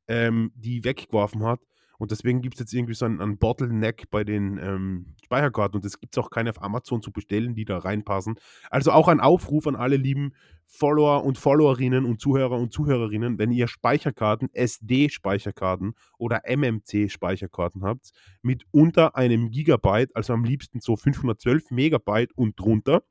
ähm, 0.08 0.50
die 0.56 0.82
weggeworfen 0.82 1.44
hat. 1.44 1.60
Und 1.98 2.12
deswegen 2.12 2.40
gibt 2.40 2.54
es 2.54 2.60
jetzt 2.60 2.72
irgendwie 2.72 2.94
so 2.94 3.04
einen, 3.04 3.20
einen 3.20 3.38
Bottleneck 3.38 4.08
bei 4.10 4.22
den 4.22 4.56
ähm, 4.58 5.14
Speicherkarten 5.24 5.76
und 5.76 5.84
es 5.84 5.98
gibt 5.98 6.16
auch 6.16 6.30
keine 6.30 6.50
auf 6.50 6.62
Amazon 6.62 7.02
zu 7.02 7.10
bestellen, 7.10 7.54
die 7.54 7.64
da 7.64 7.78
reinpassen. 7.78 8.36
Also 8.70 8.92
auch 8.92 9.08
ein 9.08 9.20
Aufruf 9.20 9.66
an 9.66 9.74
alle 9.74 9.96
lieben 9.96 10.32
Follower 10.66 11.24
und 11.24 11.38
Followerinnen 11.38 12.04
und 12.04 12.20
Zuhörer 12.20 12.56
und 12.56 12.72
Zuhörerinnen, 12.72 13.38
wenn 13.38 13.50
ihr 13.50 13.66
Speicherkarten, 13.66 14.48
SD-Speicherkarten 14.52 15.94
oder 16.18 16.42
MMC-Speicherkarten 16.46 17.82
habt, 17.82 18.10
mit 18.42 18.64
unter 18.70 19.16
einem 19.16 19.50
Gigabyte, 19.50 20.14
also 20.14 20.34
am 20.34 20.44
liebsten 20.44 20.80
so 20.80 20.96
512 20.96 21.70
Megabyte 21.70 22.32
und 22.36 22.60
drunter, 22.60 23.02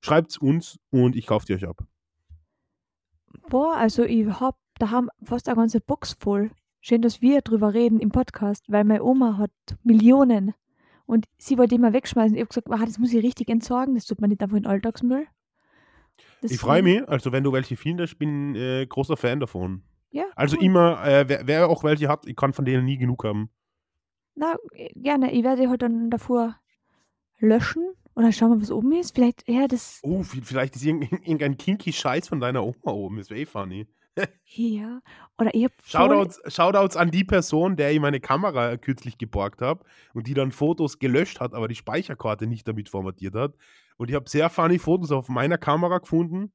schreibt 0.00 0.32
es 0.32 0.38
uns 0.38 0.78
und 0.90 1.14
ich 1.14 1.26
kaufe 1.26 1.46
die 1.46 1.54
euch 1.54 1.68
ab. 1.68 1.84
Boah, 3.48 3.76
also 3.76 4.02
ich 4.04 4.26
hab 4.26 4.56
da 4.78 4.90
haben 4.90 5.08
fast 5.22 5.48
eine 5.48 5.56
ganze 5.56 5.80
Box 5.80 6.16
voll. 6.18 6.50
Schön, 6.86 7.00
dass 7.00 7.22
wir 7.22 7.40
drüber 7.40 7.72
reden 7.72 7.98
im 7.98 8.10
Podcast, 8.10 8.70
weil 8.70 8.84
meine 8.84 9.02
Oma 9.02 9.38
hat 9.38 9.50
Millionen 9.84 10.52
und 11.06 11.24
sie 11.38 11.56
wollte 11.56 11.74
immer 11.76 11.94
wegschmeißen. 11.94 12.36
Ich 12.36 12.42
habe 12.42 12.48
gesagt, 12.48 12.68
ah, 12.70 12.84
das 12.84 12.98
muss 12.98 13.10
ich 13.14 13.24
richtig 13.24 13.48
entsorgen, 13.48 13.94
das 13.94 14.04
tut 14.04 14.20
man 14.20 14.28
nicht 14.28 14.42
einfach 14.42 14.58
in 14.58 14.66
Alltagsmüll. 14.66 15.26
Ich 16.42 16.58
freue 16.58 16.82
mich, 16.82 17.08
also 17.08 17.32
wenn 17.32 17.42
du 17.42 17.52
welche 17.54 17.78
findest, 17.78 18.12
ich 18.12 18.18
bin 18.18 18.54
äh, 18.54 18.84
großer 18.86 19.16
Fan 19.16 19.40
davon. 19.40 19.82
Ja, 20.10 20.24
Also 20.36 20.58
cool. 20.58 20.64
immer, 20.64 21.02
äh, 21.06 21.24
wer, 21.26 21.46
wer 21.46 21.68
auch 21.70 21.84
welche 21.84 22.08
hat, 22.08 22.26
ich 22.26 22.36
kann 22.36 22.52
von 22.52 22.66
denen 22.66 22.84
nie 22.84 22.98
genug 22.98 23.24
haben. 23.24 23.48
Na, 24.34 24.54
äh, 24.74 24.90
gerne. 24.94 25.32
Ich 25.32 25.42
werde 25.42 25.70
halt 25.70 25.80
dann 25.80 26.10
davor 26.10 26.54
löschen 27.38 27.82
oder 28.14 28.30
schauen 28.30 28.50
wir, 28.50 28.60
was 28.60 28.70
oben 28.70 28.92
ist. 28.92 29.14
Vielleicht, 29.14 29.48
ja, 29.48 29.66
das, 29.68 30.00
Oh, 30.02 30.20
vi- 30.20 30.42
vielleicht 30.44 30.76
ist 30.76 30.84
irgendein, 30.84 31.18
irgendein 31.24 31.56
kinky 31.56 31.94
Scheiß 31.94 32.28
von 32.28 32.40
deiner 32.40 32.62
Oma 32.62 32.92
oben, 32.92 33.16
das 33.16 33.30
wäre 33.30 33.40
eh 33.40 33.46
funny. 33.46 33.86
ja. 34.44 35.00
Oder 35.38 35.54
ich 35.54 35.68
Shoutouts, 35.84 36.40
Shoutouts 36.46 36.96
an 36.96 37.10
die 37.10 37.24
Person, 37.24 37.76
der 37.76 37.92
ich 37.92 38.00
meine 38.00 38.20
Kamera 38.20 38.76
kürzlich 38.76 39.18
geborgt 39.18 39.62
habe 39.62 39.84
und 40.12 40.26
die 40.26 40.34
dann 40.34 40.52
Fotos 40.52 40.98
gelöscht 40.98 41.40
hat, 41.40 41.54
aber 41.54 41.68
die 41.68 41.74
Speicherkarte 41.74 42.46
nicht 42.46 42.66
damit 42.68 42.88
formatiert 42.88 43.34
hat. 43.34 43.54
Und 43.96 44.10
ich 44.10 44.16
habe 44.16 44.28
sehr 44.28 44.50
funny 44.50 44.78
Fotos 44.78 45.12
auf 45.12 45.28
meiner 45.28 45.58
Kamera 45.58 45.98
gefunden. 45.98 46.52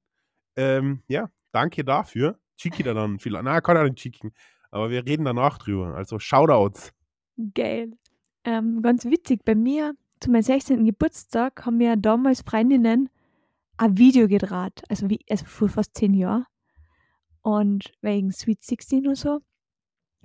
Ähm, 0.56 1.04
ja, 1.08 1.30
danke 1.52 1.84
dafür. 1.84 2.40
Schicke 2.58 2.78
ich 2.80 2.84
dir 2.84 2.94
dann 2.94 3.20
vielleicht. 3.20 3.46
Na, 3.46 3.62
kann 3.62 3.78
er 3.78 3.84
nicht 3.84 4.00
schicken. 4.00 4.34
Aber 4.72 4.90
wir 4.90 5.06
reden 5.06 5.26
danach 5.26 5.58
drüber. 5.58 5.96
Also 5.96 6.20
Shoutouts. 6.20 6.94
geil. 7.54 7.94
Ähm, 8.44 8.82
ganz 8.82 9.06
witzig, 9.06 9.44
bei 9.46 9.56
mir 9.56 9.94
zu 10.20 10.32
meinem 10.32 10.44
16. 10.44 10.86
Geburtstag 10.86 11.66
haben 11.66 11.78
mir 11.78 11.96
damals 11.98 12.42
Freundinnen 12.42 13.10
ein 13.78 13.98
Video 13.98 14.28
gedreht, 14.28 14.84
also, 14.90 15.10
wie, 15.10 15.20
also 15.30 15.46
vor 15.46 15.70
fast 15.70 15.96
zehn 15.96 16.14
Jahren. 16.14 16.46
Und 17.50 17.92
wegen 18.02 18.32
Sweet 18.32 18.64
16 18.64 19.08
und 19.08 19.16
so. 19.16 19.40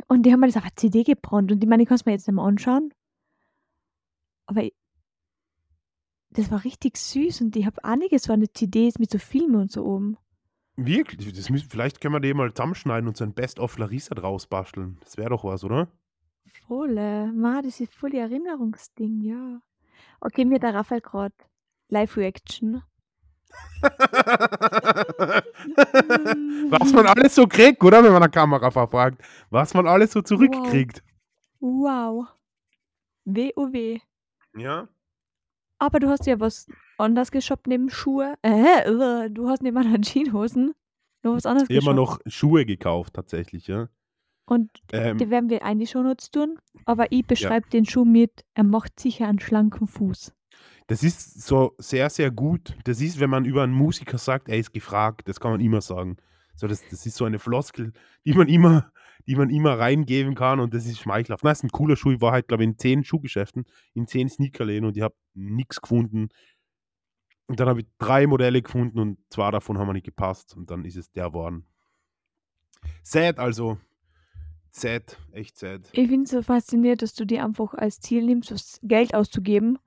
Und 0.08 0.24
die 0.24 0.32
haben 0.32 0.40
mir 0.40 0.46
das 0.46 0.56
auf 0.56 0.64
eine 0.64 0.74
CD 0.74 1.04
gebrannt. 1.04 1.52
Und 1.52 1.62
ich 1.62 1.68
meine, 1.68 1.82
ich 1.82 1.88
kann 1.88 1.96
es 1.96 2.04
mir 2.04 2.12
jetzt 2.12 2.26
nicht 2.26 2.34
mehr 2.34 2.44
anschauen. 2.44 2.92
Aber 4.46 4.64
ich, 4.64 4.74
das 6.30 6.50
war 6.50 6.64
richtig 6.64 6.98
süß 6.98 7.40
und 7.40 7.56
ich 7.56 7.64
habe 7.64 7.82
einiges 7.84 8.26
von 8.26 8.40
den 8.40 8.52
CDs 8.52 8.98
mit 8.98 9.10
so 9.10 9.18
Filmen 9.18 9.54
und 9.56 9.72
so 9.72 9.84
oben. 9.84 10.18
Wirklich? 10.76 11.32
Das 11.32 11.48
müssen, 11.48 11.70
vielleicht 11.70 12.00
können 12.00 12.14
wir 12.14 12.20
den 12.20 12.36
mal 12.36 12.52
zusammenschneiden 12.52 13.08
und 13.08 13.16
so 13.16 13.24
ein 13.24 13.32
Best-of 13.32 13.78
Larissa 13.78 14.14
draus 14.14 14.46
basteln. 14.46 14.98
Das 15.00 15.16
wäre 15.16 15.30
doch 15.30 15.44
was, 15.44 15.62
oder? 15.62 15.88
Voll, 16.66 16.98
äh, 16.98 17.26
ma, 17.26 17.62
das 17.62 17.80
ist 17.80 17.94
voll 17.94 18.10
die 18.10 18.18
Erinnerungsding, 18.18 19.20
ja. 19.20 19.60
Okay, 20.20 20.44
mir 20.44 20.58
der 20.58 20.74
Raphael 20.74 21.00
gerade 21.00 21.34
Live-Reaction. 21.88 22.82
Was 26.70 26.92
man 26.92 27.06
alles 27.06 27.34
so 27.34 27.46
kriegt, 27.46 27.82
oder? 27.82 28.02
Wenn 28.02 28.12
man 28.12 28.22
eine 28.22 28.30
Kamera 28.30 28.70
verfragt. 28.70 29.22
Was 29.50 29.74
man 29.74 29.86
alles 29.86 30.12
so 30.12 30.22
zurückkriegt. 30.22 31.02
Wow. 31.60 32.26
WoW. 33.24 34.00
Ja. 34.56 34.88
Aber 35.78 35.98
du 35.98 36.08
hast 36.08 36.26
ja 36.26 36.38
was 36.40 36.66
anderes 36.98 37.30
geshoppt 37.30 37.66
neben 37.66 37.90
Schuhe. 37.90 38.34
Äh, 38.42 38.82
äh, 38.84 39.30
du 39.30 39.48
hast 39.48 39.62
neben 39.62 39.76
einer 39.76 39.98
Jeanshosen 40.00 40.74
noch 41.22 41.34
was 41.34 41.46
anderes 41.46 41.68
Ich 41.68 41.76
geshoppt. 41.78 41.96
noch 41.96 42.20
Schuhe 42.26 42.64
gekauft, 42.64 43.14
tatsächlich, 43.14 43.66
ja. 43.66 43.88
Und 44.46 44.70
Ähm, 44.92 45.18
die 45.18 45.30
werden 45.30 45.48
wir 45.48 45.60
die 45.74 45.86
Shownotes 45.86 46.30
tun. 46.30 46.58
Aber 46.84 47.10
ich 47.10 47.26
beschreibe 47.26 47.68
den 47.70 47.86
Schuh 47.86 48.04
mit, 48.04 48.44
er 48.54 48.64
macht 48.64 49.00
sicher 49.00 49.26
einen 49.26 49.40
schlanken 49.40 49.86
Fuß. 49.86 50.32
Das 50.86 51.02
ist 51.02 51.42
so 51.42 51.74
sehr, 51.78 52.10
sehr 52.10 52.30
gut. 52.30 52.76
Das 52.84 53.00
ist, 53.00 53.18
wenn 53.18 53.30
man 53.30 53.44
über 53.44 53.62
einen 53.62 53.72
Musiker 53.72 54.18
sagt, 54.18 54.48
er 54.48 54.58
ist 54.58 54.72
gefragt, 54.72 55.28
das 55.28 55.40
kann 55.40 55.52
man 55.52 55.60
immer 55.60 55.80
sagen. 55.80 56.16
So, 56.56 56.66
das, 56.66 56.82
das 56.90 57.06
ist 57.06 57.16
so 57.16 57.24
eine 57.24 57.38
Floskel, 57.38 57.92
die 58.24 58.34
man 58.34 58.48
immer, 58.48 58.92
die 59.26 59.34
man 59.34 59.50
immer 59.50 59.78
reingeben 59.78 60.34
kann 60.34 60.60
und 60.60 60.74
das 60.74 60.84
ist 60.86 61.00
schmeichelhaft. 61.00 61.42
Na, 61.42 61.50
ist 61.50 61.64
ein 61.64 61.70
cooler 61.70 61.96
Schuh. 61.96 62.12
Ich 62.12 62.20
war 62.20 62.32
halt, 62.32 62.48
glaube 62.48 62.62
ich, 62.62 62.68
in 62.68 62.78
zehn 62.78 63.02
Schuhgeschäften, 63.02 63.64
in 63.94 64.06
zehn 64.06 64.28
Sneakerläden 64.28 64.86
und 64.86 64.96
ich 64.96 65.02
habe 65.02 65.14
nichts 65.32 65.80
gefunden. 65.80 66.28
Und 67.46 67.60
dann 67.60 67.68
habe 67.68 67.80
ich 67.80 67.86
drei 67.98 68.26
Modelle 68.26 68.62
gefunden 68.62 68.98
und 68.98 69.18
zwei 69.30 69.50
davon 69.50 69.78
haben 69.78 69.86
mir 69.86 69.94
nicht 69.94 70.06
gepasst 70.06 70.56
und 70.56 70.70
dann 70.70 70.84
ist 70.84 70.96
es 70.96 71.10
der 71.10 71.32
worden. 71.32 71.64
Sad 73.02 73.38
also. 73.38 73.78
Sad, 74.70 75.18
echt 75.32 75.56
sad. 75.56 75.88
Ich 75.92 76.08
finde 76.08 76.24
es 76.24 76.30
so 76.30 76.42
faszinierend, 76.42 77.00
dass 77.00 77.14
du 77.14 77.24
dir 77.24 77.44
einfach 77.44 77.74
als 77.74 78.00
Ziel 78.00 78.24
nimmst, 78.24 78.80
Geld 78.82 79.14
auszugeben 79.14 79.78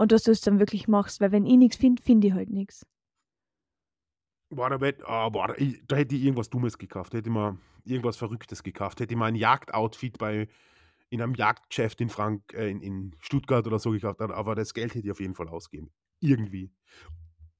und 0.00 0.12
dass 0.12 0.22
du 0.22 0.30
es 0.30 0.40
dann 0.40 0.58
wirklich 0.58 0.88
machst. 0.88 1.20
Weil 1.20 1.30
wenn 1.32 1.46
ich 1.46 1.56
nichts 1.56 1.76
finde, 1.76 2.02
finde 2.02 2.28
ich 2.28 2.32
halt 2.32 2.50
nichts. 2.50 2.86
Boah, 4.52 4.68
da, 4.70 4.80
wett- 4.80 5.02
ah, 5.04 5.30
da, 5.30 5.54
ich- 5.56 5.82
da 5.86 5.96
hätte 5.96 6.14
ich 6.16 6.22
irgendwas 6.22 6.50
Dummes 6.50 6.78
gekauft. 6.78 7.14
Hätte 7.14 7.28
ich 7.28 7.32
mal 7.34 7.56
irgendwas 7.84 8.16
Verrücktes 8.16 8.62
gekauft. 8.62 9.00
Hätte 9.00 9.14
ich 9.14 9.18
mal 9.18 9.26
ein 9.26 9.36
Jagdoutfit 9.36 10.18
bei 10.18 10.48
in 11.10 11.20
einem 11.20 11.34
Jagdgeschäft 11.34 12.00
in 12.00 12.08
Frank, 12.08 12.52
äh, 12.54 12.70
in, 12.70 12.80
in 12.80 13.16
Stuttgart 13.20 13.66
oder 13.66 13.78
so 13.78 13.90
gekauft. 13.90 14.20
Aber 14.20 14.54
das 14.54 14.74
Geld 14.74 14.94
hätte 14.94 15.06
ich 15.06 15.10
auf 15.12 15.20
jeden 15.20 15.34
Fall 15.34 15.48
ausgeben. 15.48 15.90
Irgendwie. 16.20 16.72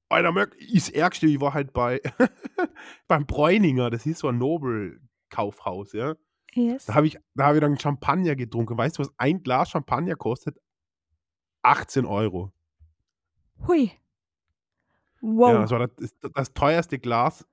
Alter, 0.09 0.31
Möck, 0.31 0.55
ist 0.55 0.89
Ärgste, 0.93 1.27
ich 1.27 1.39
war 1.39 1.53
halt 1.53 1.71
bei 1.73 2.01
beim 3.07 3.25
Bräuninger, 3.25 3.89
das 3.89 4.05
ist 4.05 4.19
so 4.19 4.27
ein 4.27 4.37
Nobel-Kaufhaus, 4.37 5.93
ja. 5.93 6.15
Yes. 6.53 6.85
Da 6.85 6.95
habe 6.95 7.07
ich, 7.07 7.17
da 7.35 7.47
hab 7.47 7.55
ich 7.55 7.61
dann 7.61 7.79
Champagner 7.79 8.35
getrunken. 8.35 8.77
Weißt 8.77 8.97
du, 8.97 9.03
was 9.03 9.13
ein 9.17 9.41
Glas 9.43 9.69
Champagner 9.69 10.15
kostet? 10.15 10.57
18 11.63 12.05
Euro. 12.05 12.51
Hui. 13.67 13.91
Wow. 15.21 15.53
Ja, 15.53 15.61
das 15.61 15.71
war 15.71 15.87
das, 15.87 16.15
das, 16.33 16.53
teuerste 16.53 16.97
Glas, 16.97 17.45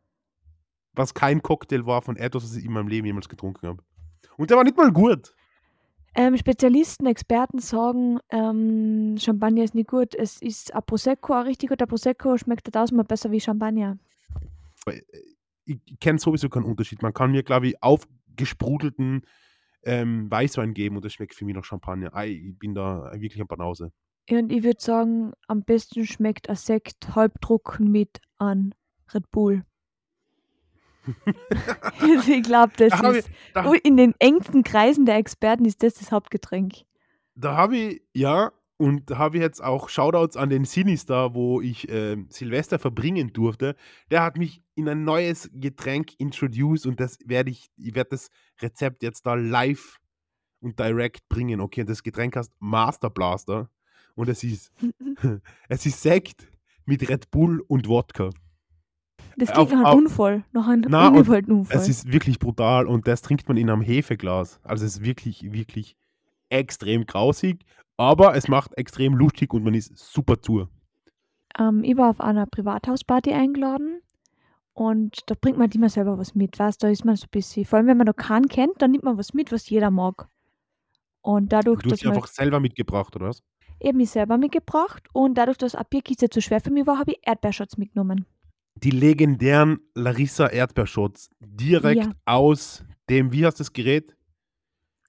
was 0.94 1.12
kein 1.12 1.42
Cocktail 1.42 1.84
war 1.84 2.02
von 2.02 2.16
etwas, 2.16 2.44
was 2.44 2.56
ich 2.56 2.64
in 2.64 2.72
meinem 2.72 2.88
Leben 2.88 3.06
jemals 3.06 3.28
getrunken 3.28 3.66
habe. 3.66 3.82
Und 4.36 4.50
der 4.50 4.56
war 4.56 4.64
nicht 4.64 4.76
mal 4.76 4.90
gut. 4.90 5.34
Ähm, 6.14 6.36
Spezialisten, 6.36 7.06
Experten 7.06 7.58
sagen, 7.58 8.18
ähm, 8.30 9.16
Champagner 9.18 9.64
ist 9.64 9.74
nicht 9.74 9.90
gut. 9.90 10.14
Es 10.14 10.40
ist 10.40 10.74
ein 10.74 10.82
Prosecco 10.84 11.34
auch 11.34 11.44
richtig 11.44 11.68
gut. 11.68 11.80
Der 11.80 11.86
Prosecco 11.86 12.36
schmeckt 12.38 12.72
tausendmal 12.72 13.04
besser 13.04 13.30
wie 13.30 13.40
Champagner. 13.40 13.98
Ich, 15.66 15.78
ich 15.84 16.00
kenne 16.00 16.18
sowieso 16.18 16.48
keinen 16.48 16.64
Unterschied. 16.64 17.02
Man 17.02 17.12
kann 17.12 17.30
mir, 17.30 17.42
glaube 17.42 17.68
ich, 17.68 17.82
aufgesprudelten 17.82 19.22
ähm, 19.84 20.30
Weißwein 20.30 20.74
geben 20.74 20.96
und 20.96 21.04
das 21.04 21.12
schmeckt 21.12 21.34
für 21.34 21.44
mich 21.44 21.54
nach 21.54 21.64
Champagner. 21.64 22.14
Ei, 22.14 22.28
ich 22.30 22.58
bin 22.58 22.74
da 22.74 23.10
wirklich 23.14 23.40
ein 23.40 23.46
Banause. 23.46 23.92
Ja, 24.28 24.38
und 24.38 24.52
ich 24.52 24.62
würde 24.62 24.80
sagen, 24.80 25.32
am 25.46 25.62
besten 25.62 26.04
schmeckt 26.06 26.48
ein 26.50 26.56
Sekt 26.56 27.14
halbtrocken 27.14 27.90
mit 27.90 28.20
an 28.38 28.74
Red 29.14 29.30
Bull. 29.30 29.64
Ich 32.28 32.42
glaube, 32.42 32.72
das 32.76 32.90
Da 32.90 32.98
hab 32.98 33.12
ich- 33.12 33.18
ist 33.20 33.30
da- 33.54 33.66
Oh, 33.70 33.72
in 33.74 33.96
den 33.96 34.14
engsten 34.18 34.62
Kreisen 34.62 35.06
der 35.06 35.16
Experten 35.16 35.64
ist 35.64 35.82
das 35.82 35.94
das 35.94 36.12
Hauptgetränk. 36.12 36.84
Da 37.34 37.56
habe 37.56 37.76
ich, 37.76 38.02
ja, 38.14 38.52
und 38.78 39.10
da 39.10 39.18
habe 39.18 39.36
ich 39.36 39.42
jetzt 39.42 39.62
auch 39.62 39.88
Shoutouts 39.88 40.36
an 40.36 40.48
den 40.50 40.64
Sinistar, 40.64 41.34
wo 41.34 41.60
ich 41.60 41.90
ähm, 41.90 42.26
Silvester 42.30 42.78
verbringen 42.78 43.32
durfte. 43.32 43.74
Der 44.10 44.22
hat 44.22 44.38
mich 44.38 44.62
in 44.76 44.88
ein 44.88 45.04
neues 45.04 45.50
Getränk 45.52 46.12
introduced 46.18 46.86
und 46.86 46.98
das 47.00 47.18
werde 47.24 47.50
ich, 47.50 47.68
ich 47.76 47.94
werde 47.94 48.10
das 48.10 48.30
Rezept 48.62 49.02
jetzt 49.02 49.26
da 49.26 49.34
live 49.34 49.98
und 50.60 50.78
direct 50.78 51.28
bringen. 51.28 51.60
Okay, 51.60 51.84
das 51.84 52.02
Getränk 52.02 52.36
heißt 52.36 52.52
Master 52.60 53.10
Blaster 53.10 53.68
und 54.14 54.28
es 54.28 54.42
ist, 54.44 54.72
es 55.68 55.84
ist 55.84 56.00
Sekt 56.00 56.48
mit 56.86 57.08
Red 57.08 57.30
Bull 57.30 57.60
und 57.68 57.88
Wodka. 57.88 58.30
Das 59.36 59.50
Auf- 59.50 59.68
klingt 59.68 59.82
nach 59.82 59.88
auf- 59.90 59.96
einem 59.96 60.06
Unfall, 60.06 60.44
nach 60.52 60.66
einem 60.66 60.84
Na, 60.88 61.08
Unfall. 61.08 61.42
Es 61.70 61.88
ist 61.88 62.12
wirklich 62.12 62.38
brutal 62.38 62.86
und 62.86 63.06
das 63.06 63.22
trinkt 63.22 63.46
man 63.48 63.56
in 63.56 63.70
einem 63.70 63.82
Hefeglas. 63.82 64.58
Also 64.62 64.84
es 64.84 64.96
ist 64.96 65.04
wirklich, 65.04 65.52
wirklich 65.52 65.96
extrem 66.48 67.06
grausig, 67.06 67.64
aber 67.98 68.34
es 68.36 68.48
macht 68.48 68.76
extrem 68.78 69.14
lustig 69.14 69.52
und 69.52 69.64
man 69.64 69.74
ist 69.74 69.96
super 69.98 70.40
zu. 70.40 70.68
Ähm, 71.58 71.84
ich 71.84 71.96
war 71.96 72.08
auf 72.10 72.20
einer 72.20 72.46
Privathausparty 72.46 73.32
eingeladen 73.32 74.00
und 74.72 75.18
da 75.26 75.34
bringt 75.38 75.58
man 75.58 75.70
immer 75.70 75.88
selber 75.90 76.16
was 76.18 76.34
mit, 76.34 76.58
weißt 76.58 76.82
da 76.82 76.88
ist 76.88 77.04
man 77.04 77.16
so 77.16 77.24
ein 77.26 77.30
bisschen, 77.30 77.64
vor 77.66 77.78
allem 77.78 77.88
wenn 77.88 77.96
man 77.98 78.06
noch 78.06 78.16
keinen 78.16 78.48
kennt, 78.48 78.80
dann 78.80 78.92
nimmt 78.92 79.04
man 79.04 79.18
was 79.18 79.34
mit, 79.34 79.52
was 79.52 79.68
jeder 79.68 79.90
mag. 79.90 80.28
Und 81.20 81.52
dadurch, 81.52 81.82
Du 81.82 81.90
hast 81.90 82.00
dich 82.00 82.08
einfach 82.08 82.28
selber 82.28 82.60
mitgebracht, 82.60 83.14
oder 83.16 83.26
was? 83.28 83.42
eben 83.80 83.98
mich 83.98 84.10
selber 84.10 84.38
mitgebracht 84.38 85.08
und 85.12 85.34
dadurch, 85.38 85.56
dass 85.58 85.74
eine 85.76 85.84
Bierkiste 85.88 86.28
zu 86.30 86.40
schwer 86.40 86.60
für 86.60 86.70
mich 86.70 86.86
war, 86.86 86.98
habe 86.98 87.12
ich 87.12 87.18
Erdbeerschutz 87.22 87.76
mitgenommen. 87.76 88.24
Die 88.76 88.90
legendären 88.90 89.78
Larissa 89.94 90.46
Erdbeershots 90.48 91.30
direkt 91.40 92.04
Ja. 92.04 92.10
aus 92.24 92.84
dem, 93.10 93.32
wie 93.32 93.44
heißt 93.46 93.58
das 93.60 93.72
Gerät? 93.72 94.16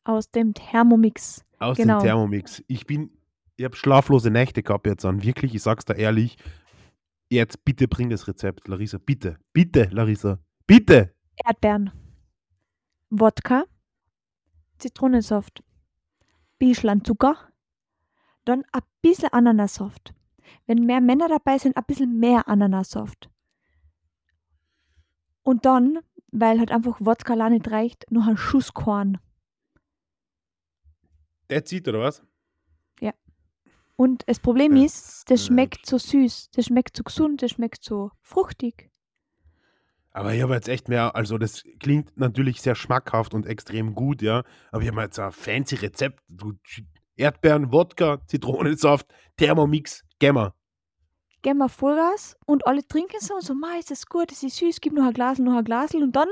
Aus 0.03 0.31
dem 0.31 0.53
Thermomix. 0.53 1.43
Aus 1.59 1.77
Genau. 1.77 1.99
dem 1.99 2.05
Thermomix. 2.05 2.63
Ich 2.67 2.85
bin, 2.85 3.11
ich 3.57 3.65
habe 3.65 3.75
schlaflose 3.75 4.31
Nächte 4.31 4.63
gehabt 4.63 4.87
jetzt 4.87 5.05
an. 5.05 5.23
Wirklich, 5.23 5.53
ich 5.53 5.61
sag's 5.61 5.85
da 5.85 5.93
ehrlich. 5.93 6.37
Jetzt 7.29 7.63
bitte 7.63 7.87
bring 7.87 8.09
das 8.09 8.27
Rezept, 8.27 8.67
Larissa. 8.67 8.97
Bitte. 8.97 9.37
Bitte, 9.53 9.89
Larissa. 9.91 10.39
Bitte. 10.65 11.13
Erdbeeren, 11.45 11.91
Wodka, 13.09 13.63
Zitronensaft, 14.77 15.63
bisschen 16.57 17.03
Zucker, 17.05 17.35
dann 18.45 18.63
ein 18.71 18.81
bisschen 19.01 19.29
Ananassaft. 19.29 20.13
Wenn 20.65 20.85
mehr 20.85 21.01
Männer 21.01 21.27
dabei 21.27 21.57
sind, 21.57 21.77
ein 21.77 21.83
bisschen 21.85 22.19
mehr 22.19 22.47
Ananassaft. 22.47 23.29
Und 25.43 25.65
dann, 25.65 25.99
weil 26.31 26.59
halt 26.59 26.71
einfach 26.71 26.99
Wodka 26.99 27.49
nicht 27.49 27.69
reicht, 27.71 28.11
noch 28.11 28.27
ein 28.27 28.37
Schuss 28.37 28.73
Korn. 28.73 29.17
That's 31.50 31.72
it, 31.72 31.88
oder 31.88 32.00
was? 32.00 32.24
Und 34.00 34.24
das 34.27 34.39
Problem 34.39 34.77
Ja, 34.77 34.86
ist, 34.86 35.29
das 35.29 35.46
schmeckt 35.46 35.86
so 35.86 35.98
süß, 35.98 36.51
das 36.51 36.68
schmeckt 36.68 36.96
so 36.96 37.03
gesund, 37.03 37.41
das 37.41 37.51
schmeckt 37.51 37.84
so 37.84 38.12
fruchtig. 38.22 38.89
Aber 40.13 40.34
ich 40.34 40.41
habe 40.41 40.53
jetzt 40.53 40.70
echt 40.70 40.88
mehr, 40.88 41.15
also 41.18 41.38
das 41.38 41.63
klingt 41.82 42.15
natürlich 42.15 42.62
sehr 42.62 42.75
schmackhaft 42.75 43.34
und 43.34 43.46
extrem 43.46 43.96
gut, 43.96 44.22
ja. 44.22 44.44
Aber 44.72 44.82
ich 44.84 44.89
habe 44.89 45.01
jetzt 45.01 45.20
ein 45.20 45.34
fancy 45.34 45.75
Rezept. 45.75 46.24
Du, 46.29 46.53
Erdbeeren, 47.18 47.74
Wodka, 47.74 48.25
Zitronensaft, 48.25 49.06
Thermomix, 49.36 50.06
Gemma. 50.20 50.56
Wir 51.44 51.68
Vollgas 51.68 52.38
und 52.46 52.68
alle 52.68 52.88
trinken 52.88 53.20
so 53.20 53.36
und 53.36 53.44
so, 53.44 53.53
ma, 53.53 53.77
ist 53.77 53.91
das 53.91 54.06
gut, 54.06 54.32
das 54.32 54.44
ist 54.44 54.56
süß, 54.56 54.79
gib 54.79 54.94
noch 54.94 55.08
ein 55.08 55.13
Glas, 55.13 55.39
noch 55.39 55.58
ein 55.58 55.65
Glas 55.65 55.94
und 55.94 56.13
dann, 56.13 56.29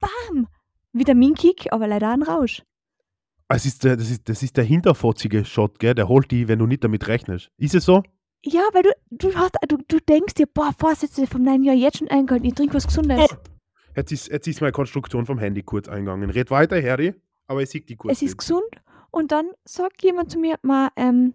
bam, 0.00 0.48
Vitaminkick, 0.92 1.72
aber 1.72 1.86
leider 1.86 2.10
ein 2.10 2.22
Rausch. 2.22 2.64
Das 3.48 3.64
ist 3.64 3.82
der, 3.82 3.96
das 3.96 4.10
ist, 4.10 4.28
das 4.28 4.42
ist 4.42 4.56
der 4.58 4.64
hinterfotzige 4.64 5.44
Shot, 5.44 5.78
gell? 5.78 5.94
Der 5.94 6.08
holt 6.08 6.30
die, 6.30 6.48
wenn 6.48 6.58
du 6.58 6.66
nicht 6.66 6.84
damit 6.84 7.08
rechnest. 7.08 7.50
Ist 7.56 7.74
es 7.74 7.86
so? 7.86 8.02
Ja, 8.44 8.62
weil 8.72 8.82
du, 8.82 8.90
du 9.10 9.34
hast, 9.34 9.52
du, 9.66 9.78
du 9.88 9.98
denkst 10.00 10.34
dir, 10.34 10.46
boah, 10.46 10.72
Vorsätze 10.78 11.26
vom 11.26 11.42
neuen 11.42 11.64
Jahr 11.64 11.74
jetzt 11.74 11.98
schon 11.98 12.08
eingehalten, 12.08 12.46
ich 12.46 12.54
trinke 12.54 12.74
was 12.74 12.86
Gesundes. 12.86 13.34
Jetzt 13.96 14.12
ist, 14.12 14.28
jetzt 14.28 14.46
ist 14.46 14.60
meine 14.60 14.72
Konstruktion 14.72 15.26
vom 15.26 15.38
Handy 15.38 15.62
kurz 15.62 15.88
eingegangen. 15.88 16.30
Red 16.30 16.50
weiter, 16.50 16.80
Harry, 16.80 17.14
aber 17.46 17.62
ich 17.62 17.70
sehe 17.70 17.80
die 17.80 17.96
kurz. 17.96 18.12
es 18.12 18.22
ist 18.22 18.36
gesund 18.36 18.68
und 19.10 19.32
dann 19.32 19.50
sagt 19.64 20.04
jemand 20.04 20.30
zu 20.30 20.38
mir, 20.38 20.56
ma, 20.62 20.92
ähm, 20.94 21.34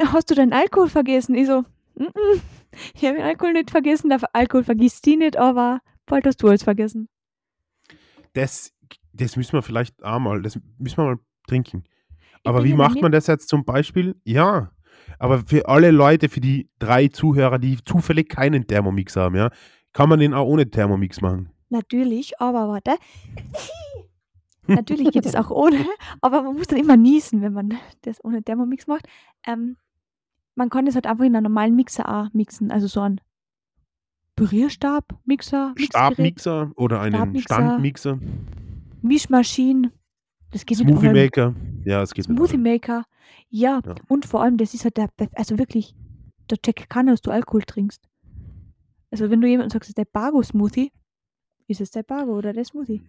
hast 0.00 0.30
du 0.30 0.34
deinen 0.34 0.52
Alkohol 0.52 0.88
vergessen? 0.88 1.36
Ich 1.36 1.46
so, 1.46 1.60
mm 1.94 2.02
-mm, 2.02 2.40
ich 2.94 3.04
habe 3.04 3.18
den 3.18 3.24
Alkohol 3.24 3.52
nicht 3.52 3.70
vergessen, 3.70 4.08
der 4.08 4.18
Alkohol 4.32 4.64
vergisst 4.64 5.04
sie 5.04 5.16
nicht, 5.16 5.36
aber 5.36 5.80
bald 6.06 6.26
hast 6.26 6.42
du 6.42 6.48
alles 6.48 6.64
vergessen. 6.64 7.08
das, 8.32 8.72
das 9.12 9.36
müssen 9.36 9.52
wir 9.52 9.62
vielleicht 9.62 10.02
auch 10.02 10.18
mal, 10.18 10.42
das 10.42 10.58
müssen 10.78 10.96
wir 10.96 11.04
mal 11.04 11.18
trinken. 11.46 11.84
Aber 12.44 12.64
wie 12.64 12.74
macht 12.74 13.00
man 13.00 13.12
das 13.12 13.26
jetzt 13.26 13.48
zum 13.48 13.64
Beispiel? 13.64 14.16
Ja, 14.24 14.70
aber 15.18 15.38
für 15.38 15.68
alle 15.68 15.90
Leute, 15.90 16.28
für 16.28 16.40
die 16.40 16.68
drei 16.78 17.08
Zuhörer, 17.08 17.58
die 17.58 17.78
zufällig 17.84 18.28
keinen 18.28 18.66
Thermomix 18.66 19.16
haben, 19.16 19.36
ja, 19.36 19.50
kann 19.92 20.08
man 20.08 20.18
den 20.20 20.34
auch 20.34 20.46
ohne 20.46 20.70
Thermomix 20.70 21.20
machen. 21.20 21.50
Natürlich, 21.70 22.40
aber 22.40 22.68
warte. 22.68 22.96
Natürlich 24.66 25.10
geht 25.10 25.26
es 25.26 25.34
auch 25.34 25.50
ohne, 25.50 25.84
aber 26.20 26.42
man 26.42 26.56
muss 26.56 26.68
dann 26.68 26.78
immer 26.78 26.96
niesen, 26.96 27.42
wenn 27.42 27.52
man 27.52 27.74
das 28.02 28.22
ohne 28.24 28.42
Thermomix 28.42 28.86
macht. 28.86 29.06
Ähm, 29.46 29.76
man 30.54 30.70
kann 30.70 30.86
das 30.86 30.94
halt 30.94 31.06
einfach 31.06 31.24
in 31.24 31.36
einem 31.36 31.44
normalen 31.44 31.74
Mixer 31.74 32.08
auch 32.08 32.32
mixen, 32.32 32.70
also 32.70 32.86
so 32.86 33.00
ein 33.00 33.20
Pürierstab, 34.36 35.18
Mixer, 35.24 35.74
Stabmixer 35.76 36.72
oder 36.76 37.00
einen 37.00 37.38
Standmixer, 37.38 38.18
Mischmaschinen. 39.02 39.92
Das 40.54 40.64
geht 40.64 40.78
mit 40.78 40.88
Smoothie 40.88 41.08
allem. 41.08 41.16
Maker. 41.16 41.54
Ja, 41.84 42.00
es 42.02 42.14
geht 42.14 42.28
mit 42.28 42.36
Smoothie 42.38 42.54
allem. 42.54 42.62
Maker. 42.62 43.04
Ja, 43.50 43.80
Ja. 43.84 43.94
und 44.08 44.24
vor 44.24 44.40
allem, 44.42 44.56
das 44.56 44.72
ist 44.72 44.84
halt 44.84 44.96
der, 44.96 45.08
also 45.34 45.58
wirklich, 45.58 45.94
der 46.48 46.58
checkt 46.58 46.88
keiner, 46.88 47.10
dass 47.10 47.22
du 47.22 47.30
Alkohol 47.32 47.62
trinkst. 47.62 48.08
Also 49.10 49.30
wenn 49.30 49.40
du 49.40 49.48
jemandem 49.48 49.70
sagst, 49.70 49.88
es 49.88 49.90
ist 49.90 49.98
der 49.98 50.06
Bargo-Smoothie, 50.06 50.92
ist 51.66 51.80
es 51.80 51.90
der 51.90 52.02
Bargo 52.04 52.36
oder 52.38 52.52
der 52.52 52.64
Smoothie. 52.64 53.02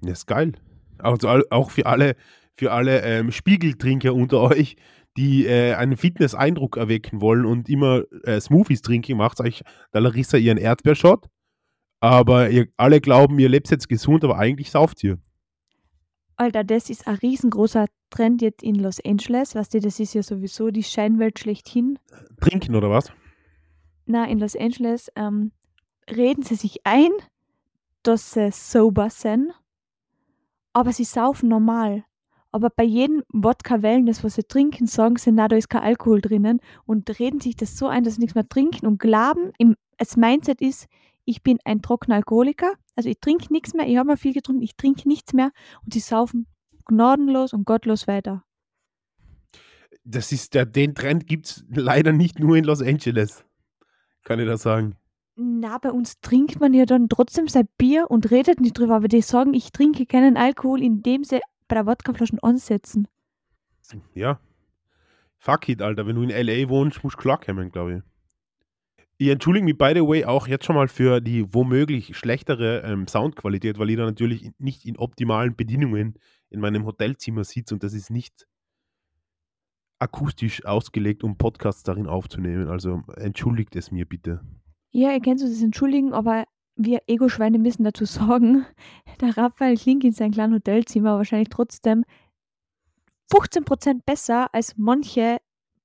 Das 0.00 0.20
ist 0.20 0.26
geil. 0.26 0.52
Also 0.98 1.28
auch 1.50 1.70
für 1.70 1.84
alle, 1.86 2.16
für 2.58 2.72
alle 2.72 3.02
ähm, 3.02 3.30
Spiegeltrinker 3.30 4.14
unter 4.14 4.40
euch, 4.40 4.76
die 5.18 5.46
äh, 5.46 5.74
einen 5.74 5.96
Fitness-Eindruck 5.96 6.76
erwecken 6.78 7.20
wollen 7.20 7.44
und 7.44 7.68
immer 7.68 8.04
äh, 8.24 8.40
Smoothies 8.40 8.80
trinken, 8.82 9.16
macht 9.18 9.40
euch 9.40 9.62
der 9.92 10.00
Larissa 10.00 10.38
ihren 10.38 10.58
Erdbeershot. 10.58 11.26
Aber 12.00 12.50
ihr 12.50 12.68
alle 12.76 13.00
glauben, 13.00 13.38
ihr 13.38 13.48
lebt 13.48 13.70
jetzt 13.70 13.88
gesund, 13.88 14.24
aber 14.24 14.38
eigentlich 14.38 14.70
sauft 14.70 15.02
ihr. 15.04 15.18
Alter, 16.36 16.64
das 16.64 16.90
ist 16.90 17.06
ein 17.06 17.16
riesengroßer 17.16 17.86
Trend 18.10 18.42
jetzt 18.42 18.62
in 18.62 18.74
Los 18.74 19.00
Angeles. 19.04 19.54
Weißt 19.54 19.72
du, 19.74 19.80
das 19.80 19.98
ist 20.00 20.14
ja 20.14 20.22
sowieso 20.22 20.70
die 20.70 20.82
Scheinwelt 20.82 21.38
schlechthin. 21.38 21.98
Trinken 22.40 22.74
oder 22.74 22.90
was? 22.90 23.10
Na, 24.04 24.28
in 24.28 24.38
Los 24.38 24.54
Angeles 24.54 25.10
ähm, 25.16 25.52
reden 26.10 26.42
sie 26.42 26.54
sich 26.54 26.80
ein, 26.84 27.10
dass 28.02 28.32
sie 28.32 28.50
sober 28.52 29.10
sind, 29.10 29.52
aber 30.72 30.92
sie 30.92 31.04
saufen 31.04 31.48
normal. 31.48 32.04
Aber 32.52 32.70
bei 32.70 32.84
jedem 32.84 33.22
Wodka-Wellness, 33.32 34.22
was 34.22 34.34
sie 34.34 34.44
trinken, 34.44 34.86
sagen 34.86 35.16
sie, 35.16 35.32
na, 35.32 35.48
da 35.48 35.56
ist 35.56 35.68
kein 35.68 35.82
Alkohol 35.82 36.20
drinnen 36.20 36.60
und 36.84 37.18
reden 37.18 37.40
sich 37.40 37.56
das 37.56 37.76
so 37.76 37.86
ein, 37.86 38.04
dass 38.04 38.14
sie 38.14 38.20
nichts 38.20 38.34
mehr 38.34 38.48
trinken 38.48 38.86
und 38.86 38.98
glauben, 38.98 39.52
im, 39.58 39.74
das 39.98 40.16
Mindset 40.16 40.60
ist, 40.60 40.86
ich 41.26 41.42
bin 41.42 41.58
ein 41.64 41.82
trockener 41.82 42.16
Alkoholiker, 42.16 42.72
also 42.94 43.10
ich 43.10 43.20
trinke 43.20 43.52
nichts 43.52 43.74
mehr, 43.74 43.86
ich 43.86 43.98
habe 43.98 44.06
mal 44.06 44.16
viel 44.16 44.32
getrunken, 44.32 44.62
ich 44.62 44.76
trinke 44.76 45.06
nichts 45.06 45.34
mehr 45.34 45.50
und 45.84 45.92
sie 45.92 46.00
saufen 46.00 46.46
gnadenlos 46.86 47.52
und 47.52 47.66
gottlos 47.66 48.06
weiter. 48.06 48.44
Das 50.04 50.32
ist 50.32 50.54
der, 50.54 50.64
den 50.64 50.94
Trend 50.94 51.26
gibt 51.26 51.46
es 51.46 51.64
leider 51.68 52.12
nicht 52.12 52.38
nur 52.38 52.56
in 52.56 52.64
Los 52.64 52.80
Angeles. 52.80 53.44
Kann 54.22 54.38
ich 54.38 54.46
das 54.46 54.62
sagen. 54.62 54.96
Na, 55.34 55.78
bei 55.78 55.90
uns 55.90 56.20
trinkt 56.20 56.60
man 56.60 56.72
ja 56.72 56.86
dann 56.86 57.08
trotzdem 57.08 57.48
sein 57.48 57.68
Bier 57.76 58.10
und 58.10 58.30
redet 58.30 58.60
nicht 58.60 58.78
drüber, 58.78 58.96
aber 58.96 59.08
die 59.08 59.20
sagen, 59.20 59.52
ich 59.52 59.72
trinke 59.72 60.06
keinen 60.06 60.36
Alkohol, 60.36 60.82
indem 60.82 61.24
sie 61.24 61.40
bei 61.68 61.74
der 61.74 61.86
Wodkaflaschen 61.86 62.38
ansetzen. 62.38 63.08
Ja. 64.14 64.40
Fuck 65.38 65.68
it, 65.68 65.82
Alter. 65.82 66.06
Wenn 66.06 66.16
du 66.16 66.22
in 66.22 66.30
L.A. 66.30 66.68
wohnst, 66.68 67.04
musst 67.04 67.18
du 67.18 67.22
klarkommen, 67.22 67.70
glaube 67.70 67.96
ich. 67.96 68.02
Ich 69.18 69.28
entschuldige 69.28 69.64
mich, 69.64 69.78
by 69.78 69.92
the 69.94 70.02
way, 70.02 70.24
auch 70.26 70.46
jetzt 70.46 70.66
schon 70.66 70.76
mal 70.76 70.88
für 70.88 71.20
die 71.20 71.52
womöglich 71.54 72.16
schlechtere 72.16 72.82
ähm, 72.82 73.06
Soundqualität, 73.08 73.78
weil 73.78 73.88
ich 73.90 73.96
da 73.96 74.04
natürlich 74.04 74.50
nicht 74.58 74.84
in 74.84 74.98
optimalen 74.98 75.56
Bedingungen 75.56 76.18
in 76.50 76.60
meinem 76.60 76.84
Hotelzimmer 76.84 77.44
sitze 77.44 77.74
und 77.74 77.82
das 77.82 77.94
ist 77.94 78.10
nicht 78.10 78.46
akustisch 79.98 80.64
ausgelegt, 80.66 81.24
um 81.24 81.38
Podcasts 81.38 81.82
darin 81.82 82.06
aufzunehmen. 82.06 82.68
Also 82.68 83.02
entschuldigt 83.16 83.74
es 83.76 83.90
mir 83.90 84.04
bitte. 84.04 84.42
Ja, 84.90 85.12
ihr 85.12 85.20
könnt 85.20 85.40
das 85.42 85.62
entschuldigen, 85.62 86.12
aber 86.12 86.44
wir 86.76 87.00
Ego-Schweine 87.06 87.58
müssen 87.58 87.84
dazu 87.84 88.04
sagen, 88.04 88.66
der 89.20 89.36
Raphael 89.36 89.76
klingt 89.76 90.04
in 90.04 90.12
seinem 90.12 90.32
kleinen 90.32 90.54
Hotelzimmer 90.54 91.16
wahrscheinlich 91.16 91.48
trotzdem 91.48 92.04
15% 93.32 94.02
besser 94.04 94.54
als 94.54 94.74
manche 94.76 95.38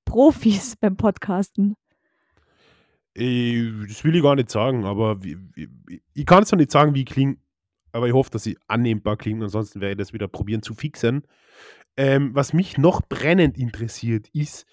Profis 0.04 0.76
beim 0.80 0.96
Podcasten. 0.96 1.74
Ich, 3.14 3.88
das 3.88 4.04
will 4.04 4.16
ich 4.16 4.22
gar 4.22 4.36
nicht 4.36 4.50
sagen, 4.50 4.84
aber 4.84 5.22
wie, 5.22 5.36
ich 6.14 6.26
kann 6.26 6.42
es 6.42 6.50
noch 6.50 6.58
nicht 6.58 6.70
sagen, 6.70 6.94
wie 6.94 7.00
ich 7.00 7.06
klinge, 7.06 7.36
aber 7.92 8.06
ich 8.06 8.14
hoffe, 8.14 8.30
dass 8.30 8.46
ich 8.46 8.56
annehmbar 8.68 9.18
klinge, 9.18 9.44
ansonsten 9.44 9.80
werde 9.80 9.92
ich 9.92 9.98
das 9.98 10.14
wieder 10.14 10.28
probieren 10.28 10.62
zu 10.62 10.74
fixen. 10.74 11.26
Ähm, 11.96 12.34
was 12.34 12.52
mich 12.54 12.78
noch 12.78 13.02
brennend 13.02 13.58
interessiert, 13.58 14.28
ist, 14.32 14.66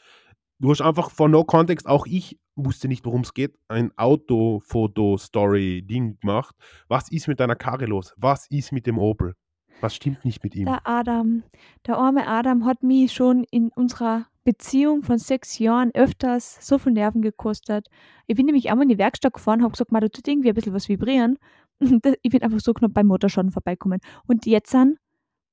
du 0.60 0.72
hast 0.72 0.82
einfach 0.82 1.12
von 1.12 1.32
No 1.32 1.44
Context, 1.44 1.86
auch 1.86 2.06
ich 2.06 2.40
wusste 2.56 2.88
nicht, 2.88 3.06
worum 3.06 3.22
es 3.22 3.34
geht, 3.34 3.58
ein 3.68 3.92
Autofoto-Story-Ding 3.98 6.20
gemacht. 6.20 6.56
Was 6.88 7.12
ist 7.12 7.28
mit 7.28 7.40
deiner 7.40 7.56
Karre 7.56 7.86
los? 7.86 8.14
Was 8.18 8.48
ist 8.50 8.72
mit 8.72 8.88
dem 8.88 9.00
Opel? 9.00 9.36
Was 9.82 9.96
stimmt 9.96 10.26
nicht 10.26 10.44
mit 10.44 10.56
ihm? 10.56 10.66
Der 10.66 10.86
Adam, 10.88 11.44
der 11.88 11.98
arme 11.98 12.28
Adam 12.28 12.66
hat 12.66 12.84
mich 12.84 13.14
schon 13.14 13.46
in 13.52 13.70
unserer 13.70 14.28
Beziehung 14.44 15.04
von 15.04 15.18
sechs 15.18 15.60
Jahren 15.60 15.92
öfters 15.94 16.58
so 16.66 16.78
viel 16.78 16.94
Nerven 16.94 17.22
gekostet. 17.22 17.88
Ich 18.28 18.36
bin 18.36 18.46
nämlich 18.46 18.70
einmal 18.70 18.84
in 18.84 18.90
die 18.90 18.98
Werkstatt 18.98 19.34
gefahren, 19.34 19.62
habe 19.62 19.72
gesagt, 19.72 19.92
"Ma, 19.92 20.00
da 20.00 20.08
tut 20.08 20.28
irgendwie 20.28 20.50
ein 20.50 20.56
bisschen 20.56 20.74
was 20.74 20.90
vibrieren. 20.90 21.38
Ich 22.22 22.32
bin 22.32 22.42
einfach 22.42 22.60
so 22.60 22.74
knapp 22.74 22.94
beim 22.94 23.08
Motorschaden 23.08 23.52
vorbeikommen. 23.52 24.00
Und 24.28 24.46
jetzt 24.46 24.74
dann, 24.74 24.98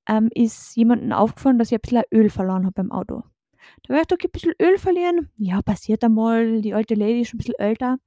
ähm, 0.09 0.29
ist 0.35 0.77
jemandem 0.77 1.12
aufgefallen, 1.12 1.59
dass 1.59 1.71
ich 1.71 1.75
ein 1.79 1.81
bisschen 1.81 2.03
Öl 2.12 2.31
verloren 2.31 2.65
habe 2.65 2.73
beim 2.75 2.91
Auto. 2.91 3.23
Da 3.85 3.95
war 3.95 4.01
ich 4.01 4.07
doch 4.07 4.17
ein 4.23 4.31
bisschen 4.31 4.53
Öl 4.61 4.79
verlieren. 4.79 5.31
Ja, 5.37 5.62
passiert 5.62 6.03
einmal, 6.05 6.62
die 6.62 6.75
alte 6.75 6.95
Lady 6.95 7.21
ist 7.21 7.29
schon 7.29 7.39
ein 7.39 7.39
bisschen 7.39 7.59
älter. 7.59 7.99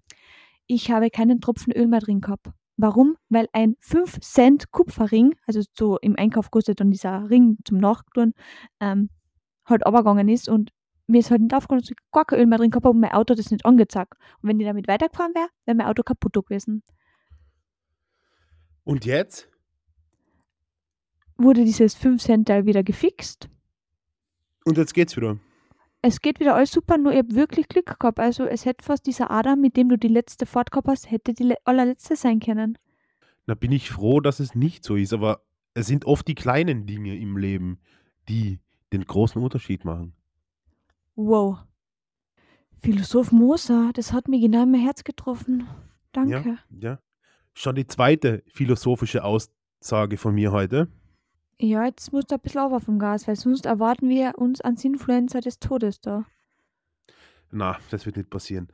Ich 0.68 0.92
habe 0.92 1.10
keinen 1.10 1.42
Tropfen 1.42 1.74
Öl 1.74 1.88
mehr 1.88 2.00
drin 2.00 2.22
gehabt. 2.22 2.48
Warum? 2.82 3.18
Weil 3.28 3.50
ein 3.52 3.76
5 3.82 4.22
Cent 4.22 4.72
Kupferring, 4.72 5.36
also 5.46 5.62
so 5.74 5.98
im 5.98 6.16
Einkauf 6.18 6.50
kostet 6.50 6.80
dann 6.80 6.92
dieser 6.92 7.30
Ring 7.30 7.58
zum 7.66 7.78
Nachtun, 7.78 8.34
ähm, 8.80 9.10
halt 9.66 9.86
abgegangen 9.86 10.30
ist 10.30 10.48
und 10.48 10.72
mir 11.06 11.20
ist 11.20 11.30
halt 11.30 11.42
nicht 11.42 11.54
aufgefallen, 11.54 11.82
dass 11.82 11.92
ich 11.92 11.98
gar 12.14 12.24
kein 12.24 12.40
Öl 12.40 12.46
mehr 12.46 12.58
drin 12.58 12.72
gehabt 12.72 12.86
habe 12.86 12.96
und 12.96 13.02
mein 13.02 13.12
Auto 13.12 13.36
das 13.36 13.52
nicht 13.52 13.66
angezeigt. 13.66 14.14
Und 14.42 14.48
wenn 14.48 14.60
ich 14.62 14.66
damit 14.66 14.88
weitergefahren 14.88 15.34
wäre, 15.36 15.50
wäre 15.66 15.76
mein 15.76 15.88
Auto 15.88 16.04
kaputt 16.04 16.34
gewesen. 16.36 16.82
Und 18.86 19.04
jetzt? 19.04 19.50
Wurde 21.36 21.66
dieses 21.66 21.96
5 21.96 22.24
Cent 22.24 22.48
Teil 22.48 22.66
wieder 22.66 22.84
gefixt. 22.84 23.50
Und 24.64 24.78
jetzt 24.78 24.94
geht's 24.94 25.18
wieder. 25.18 25.38
Es 26.02 26.22
geht 26.22 26.40
wieder 26.40 26.56
alles 26.56 26.72
super, 26.72 26.98
nur 26.98 27.12
ich 27.12 27.18
habe 27.18 27.36
wirklich 27.36 27.68
Glück 27.68 28.00
gehabt. 28.00 28.20
Also 28.20 28.46
es 28.46 28.66
hätte 28.66 28.86
fast 28.86 29.06
dieser 29.06 29.32
Adam, 29.32 29.60
mit 29.60 29.76
dem 29.76 29.90
du 29.90 29.98
die 29.98 30.08
letzte 30.08 30.46
Fahrt 30.46 30.72
gehabt 30.72 30.88
hast, 30.88 31.12
hätte 31.12 31.34
die 31.34 31.44
le- 31.44 31.58
allerletzte 31.66 32.16
sein 32.16 32.40
können. 32.40 32.78
Da 33.46 33.56
bin 33.56 33.72
ich 33.72 33.90
froh, 33.90 34.20
dass 34.22 34.40
es 34.40 34.56
nicht 34.56 34.86
so 34.86 34.96
ist, 34.96 35.12
aber 35.14 35.42
es 35.74 35.88
sind 35.88 36.06
oft 36.06 36.28
die 36.28 36.36
kleinen 36.36 36.86
Dinge 36.86 37.18
im 37.18 37.38
Leben, 37.38 37.80
die 38.30 38.60
den 38.94 39.04
großen 39.04 39.42
Unterschied 39.42 39.84
machen. 39.86 40.14
Wow. 41.16 41.60
Philosoph 42.82 43.32
Moser, 43.32 43.92
das 43.94 44.14
hat 44.14 44.30
mir 44.30 44.40
genau 44.40 44.64
in 44.64 44.72
mein 44.72 44.82
Herz 44.82 45.04
getroffen. 45.04 45.68
Danke. 46.14 46.60
Ja. 46.80 47.00
Schon 47.54 47.76
die 47.76 47.88
zweite 47.88 48.42
philosophische 48.48 49.24
Aussage 49.24 50.18
von 50.18 50.34
mir 50.34 50.52
heute. 50.54 50.88
Ja, 51.62 51.86
jetzt 51.86 52.14
musst 52.14 52.32
du 52.32 52.36
ein 52.36 52.42
bisschen 52.42 52.62
auf 52.62 52.84
vom 52.84 53.00
Gas, 53.00 53.28
weil 53.28 53.36
sonst 53.36 53.66
erwarten 53.66 54.08
wir 54.08 54.38
uns 54.38 54.62
ans 54.62 54.86
Influencer 54.86 55.42
des 55.42 55.60
Todes 55.60 56.00
da. 56.00 56.26
Na, 57.52 57.78
das 57.90 58.06
wird 58.06 58.16
nicht 58.16 58.30
passieren. 58.30 58.70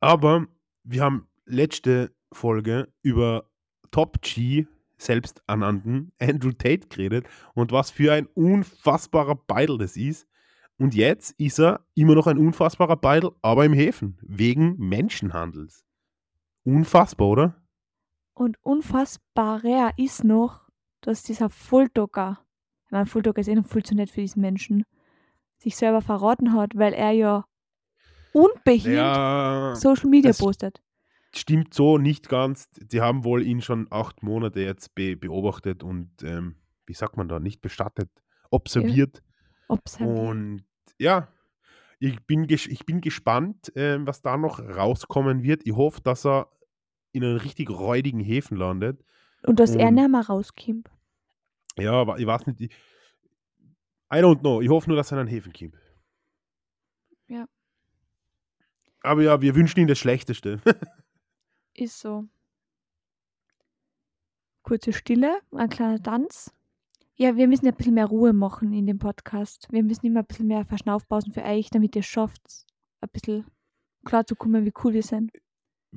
Aber 0.00 0.46
wir 0.82 1.02
haben 1.02 1.28
letzte 1.46 2.14
Folge 2.30 2.92
über 3.02 3.48
Top 3.90 4.20
G 4.20 4.66
selbsternannten 4.98 6.12
Andrew 6.18 6.52
Tate 6.52 6.88
geredet 6.88 7.26
und 7.54 7.72
was 7.72 7.90
für 7.90 8.12
ein 8.12 8.26
unfassbarer 8.26 9.36
Beidel 9.36 9.78
das 9.78 9.96
ist. 9.96 10.28
Und 10.76 10.94
jetzt 10.94 11.38
ist 11.38 11.60
er 11.60 11.86
immer 11.94 12.14
noch 12.14 12.26
ein 12.26 12.38
unfassbarer 12.38 12.96
Beidel, 12.96 13.30
aber 13.42 13.64
im 13.64 13.72
Häfen, 13.72 14.18
wegen 14.22 14.76
Menschenhandels. 14.76 15.84
Unfassbar, 16.64 17.28
oder? 17.28 17.62
Und 18.34 18.56
unfassbarer 18.62 19.92
ist 19.96 20.24
noch, 20.24 20.63
dass 21.06 21.22
dieser 21.22 21.50
Fulldocker, 21.50 22.38
ich 22.86 22.90
meine, 22.92 23.06
Fulldocker 23.06 23.40
ist 23.40 23.48
eh 23.48 23.54
noch 23.54 23.66
viel 23.66 23.82
zu 23.84 23.94
nett 23.94 24.10
für 24.10 24.20
diesen 24.20 24.40
Menschen, 24.40 24.84
sich 25.58 25.76
selber 25.76 26.00
verraten 26.00 26.52
hat, 26.52 26.76
weil 26.76 26.92
er 26.92 27.12
ja 27.12 27.44
unbehindert 28.32 28.94
Ja, 29.16 29.74
Social 29.76 30.10
Media 30.10 30.32
postet. 30.32 30.82
stimmt 31.34 31.74
so 31.74 31.98
nicht 31.98 32.28
ganz. 32.28 32.68
Die 32.76 33.00
haben 33.00 33.24
wohl 33.24 33.42
ihn 33.42 33.60
schon 33.62 33.86
acht 33.90 34.22
Monate 34.22 34.60
jetzt 34.60 34.94
be 34.94 35.16
beobachtet 35.16 35.82
und, 35.82 36.10
ähm, 36.22 36.56
wie 36.86 36.94
sagt 36.94 37.16
man 37.16 37.28
da, 37.28 37.40
nicht 37.40 37.60
bestattet, 37.62 38.10
observiert. 38.50 39.22
Observiert. 39.68 40.18
Und 40.18 40.64
ja, 40.98 41.28
ich 41.98 42.20
bin, 42.26 42.44
ich 42.48 42.84
bin 42.86 43.00
gespannt, 43.00 43.72
ähm, 43.76 44.06
was 44.06 44.20
da 44.20 44.36
noch 44.36 44.58
rauskommen 44.60 45.42
wird. 45.42 45.62
Ich 45.64 45.74
hoffe, 45.74 46.00
dass 46.02 46.26
er 46.26 46.48
in 47.12 47.24
einen 47.24 47.36
richtig 47.38 47.70
räudigen 47.70 48.20
Häfen 48.20 48.56
landet. 48.58 49.02
Und 49.46 49.60
dass 49.60 49.74
er 49.74 49.88
und- 49.88 49.94
nicht 49.94 50.10
mehr 50.10 50.26
rauskommt. 50.26 50.90
Ja, 51.78 51.92
aber 51.92 52.18
ich 52.18 52.26
weiß 52.26 52.46
nicht. 52.46 52.60
Ich, 52.60 52.70
I 54.12 54.18
don't 54.18 54.40
know. 54.40 54.60
Ich 54.60 54.68
hoffe 54.68 54.88
nur, 54.88 54.96
dass 54.96 55.10
er 55.10 55.16
in 55.18 55.20
einen 55.20 55.28
Häfen 55.28 55.52
kommt. 55.52 55.74
Ja. 57.26 57.46
Aber 59.00 59.22
ja, 59.22 59.40
wir 59.40 59.54
wünschen 59.54 59.80
ihm 59.80 59.88
das 59.88 59.98
Schlechteste. 59.98 60.60
Ist 61.74 61.98
so. 61.98 62.24
Kurze 64.62 64.92
Stille, 64.92 65.40
ein 65.52 65.68
kleiner 65.68 66.02
Tanz. 66.02 66.54
Ja, 67.16 67.36
wir 67.36 67.46
müssen 67.48 67.66
ein 67.66 67.74
bisschen 67.74 67.94
mehr 67.94 68.06
Ruhe 68.06 68.32
machen 68.32 68.72
in 68.72 68.86
dem 68.86 68.98
Podcast. 68.98 69.68
Wir 69.70 69.82
müssen 69.82 70.06
immer 70.06 70.20
ein 70.20 70.26
bisschen 70.26 70.46
mehr 70.46 70.64
Verschnaufpausen 70.64 71.32
für 71.32 71.42
euch, 71.44 71.70
damit 71.70 71.94
ihr 71.94 72.02
schafft, 72.02 72.66
ein 73.00 73.08
bisschen 73.12 73.44
klar 74.04 74.26
zu 74.26 74.34
kommen, 74.36 74.64
wie 74.64 74.72
cool 74.82 74.94
wir 74.94 75.02
sind. 75.02 75.30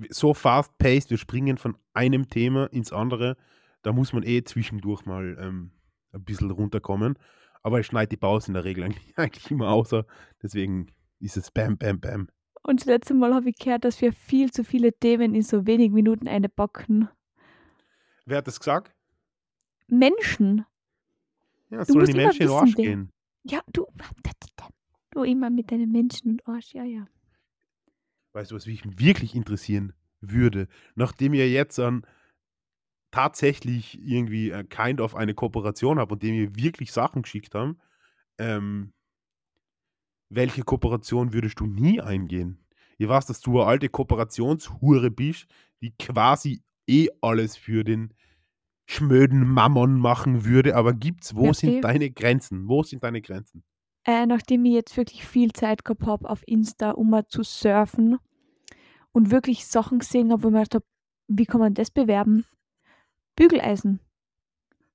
so 0.10 0.34
fast-paced, 0.34 1.10
wir 1.10 1.18
springen 1.18 1.58
von 1.58 1.78
einem 1.94 2.28
Thema 2.30 2.66
ins 2.72 2.92
andere. 2.92 3.38
Da 3.88 3.94
muss 3.94 4.12
man 4.12 4.24
eh 4.24 4.44
zwischendurch 4.44 5.06
mal 5.06 5.38
ähm, 5.40 5.72
ein 6.12 6.26
bisschen 6.26 6.52
runterkommen. 6.52 7.18
Aber 7.64 7.80
ich 7.80 7.86
schneide 7.86 8.10
die 8.10 8.18
Pause 8.18 8.50
in 8.50 8.56
der 8.56 8.66
Regel 8.66 8.84
eigentlich, 9.16 9.50
immer 9.52 9.70
außer. 9.70 10.06
Deswegen 10.44 10.88
ist 11.22 11.38
es 11.38 11.52
Bam, 11.52 11.78
Bam, 11.78 12.02
Bam. 12.02 12.28
Und 12.64 12.82
das 12.82 12.86
letzte 12.88 13.14
Mal 13.14 13.34
habe 13.34 13.50
ich 13.50 13.56
gehört, 13.56 13.86
dass 13.86 14.02
wir 14.02 14.12
viel 14.12 14.52
zu 14.52 14.66
viele 14.66 14.92
Themen 14.92 15.34
in 15.34 15.42
so 15.42 15.66
wenigen 15.66 15.94
Minuten 15.94 16.28
eine 16.28 16.50
bocken. 16.50 17.08
Wer 18.26 18.40
hat 18.40 18.48
das 18.48 18.60
gesagt? 18.60 18.94
Menschen. 19.88 20.66
Ja, 21.70 21.86
Du 21.86 21.94
sollen 21.94 22.08
die 22.08 22.14
Menschen 22.14 22.42
in 22.42 22.48
den 22.50 22.58
Arsch 22.58 22.76
gehen. 22.76 23.14
Ja, 23.46 23.62
du. 23.72 23.88
Du 25.12 25.24
immer 25.24 25.50
mit 25.50 25.72
deinen 25.72 25.94
Menschen 25.94 26.32
und 26.32 26.46
Arsch, 26.46 26.74
ja, 26.74 26.84
ja. 26.84 27.08
Weißt 28.34 28.52
du, 28.52 28.56
was 28.56 28.68
mich 28.68 28.84
wirklich 29.00 29.34
interessieren 29.34 29.94
würde, 30.20 30.68
nachdem 30.96 31.34
ihr 31.34 31.50
jetzt 31.50 31.78
dann 31.78 32.06
tatsächlich 33.12 34.00
irgendwie 34.02 34.52
äh, 34.52 34.64
kind 34.64 35.02
of 35.02 35.16
eine 35.16 35.34
Kooperation 35.34 36.00
habt 36.00 36.12
und 36.12 36.24
dem 36.24 36.36
ihr 36.36 36.56
wirklich 36.56 36.92
Sachen 36.92 37.22
geschickt 37.24 37.56
haben, 37.56 37.80
ähm, 38.38 38.94
welche 40.30 40.64
Kooperation 40.64 41.34
würdest 41.34 41.60
du 41.60 41.66
nie 41.66 42.02
eingehen? 42.02 42.66
Ich 42.98 43.08
weiß, 43.08 43.26
dass 43.28 43.42
du 43.42 43.60
eine 43.62 43.70
alte 43.70 43.90
Kooperationshure 43.90 45.12
bist, 45.12 45.48
die 45.82 45.92
quasi 45.98 46.62
eh 46.88 47.08
alles 47.22 47.56
für 47.56 47.84
den 47.84 48.14
schmöden 48.88 49.48
Mammon 49.48 50.00
machen 50.00 50.46
würde, 50.46 50.76
aber 50.76 50.94
gibt's, 50.94 51.36
wo 51.36 51.48
Ja, 51.48 51.54
sind 51.54 51.84
deine 51.84 52.12
Grenzen? 52.12 52.68
Wo 52.68 52.84
sind 52.84 53.04
deine 53.04 53.22
Grenzen? 53.22 53.64
Äh, 54.06 54.26
nachdem 54.26 54.66
ich 54.66 54.74
jetzt 54.74 54.98
wirklich 54.98 55.26
viel 55.28 55.52
Zeit 55.52 55.84
gehabt 55.86 56.06
habe 56.06 56.30
auf 56.30 56.42
Insta, 56.48 56.92
um 56.92 57.10
mal 57.10 57.28
zu 57.28 57.44
surfen 57.44 58.18
und 59.12 59.32
wirklich 59.32 59.66
Sachen 59.68 60.00
gesehen 60.00 60.32
habe, 60.32 60.44
wo 60.44 60.48
ich 60.48 60.54
mir 60.54 60.64
gedacht 60.64 60.76
habe, 60.76 60.86
wie 61.28 61.46
kann 61.46 61.60
man 61.60 61.74
das 61.74 61.92
bewerben? 61.92 62.46
Bügeleisen. 63.38 64.02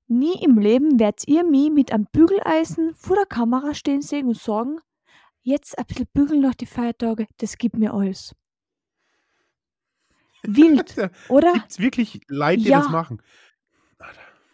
Nie 0.09 0.35
im 0.45 0.59
Leben 0.59 1.01
werdet 1.01 1.27
ihr 1.27 1.45
mich 1.45 1.71
mit 1.71 1.93
einem 1.93 2.07
Bügeleisen 2.13 2.95
vor 2.95 3.17
der 3.17 3.25
Kamera 3.25 3.73
stehen 3.73 4.03
sehen 4.03 4.27
und 4.29 4.37
sagen, 4.37 4.79
jetzt 5.41 5.79
ein 5.79 5.87
bisschen 5.87 6.09
bügeln 6.13 6.41
nach 6.43 6.55
die 6.55 6.67
Feiertage, 6.67 7.27
das 7.39 7.57
gibt 7.57 7.79
mir 7.79 7.95
alles. 7.95 8.35
Wild, 10.43 10.97
oder? 11.29 11.53
Gibt's 11.55 11.79
wirklich 11.79 12.21
Leute, 12.29 12.63
die 12.63 12.69
Ja. 12.69 12.81
das 12.81 12.91
machen? 12.91 13.23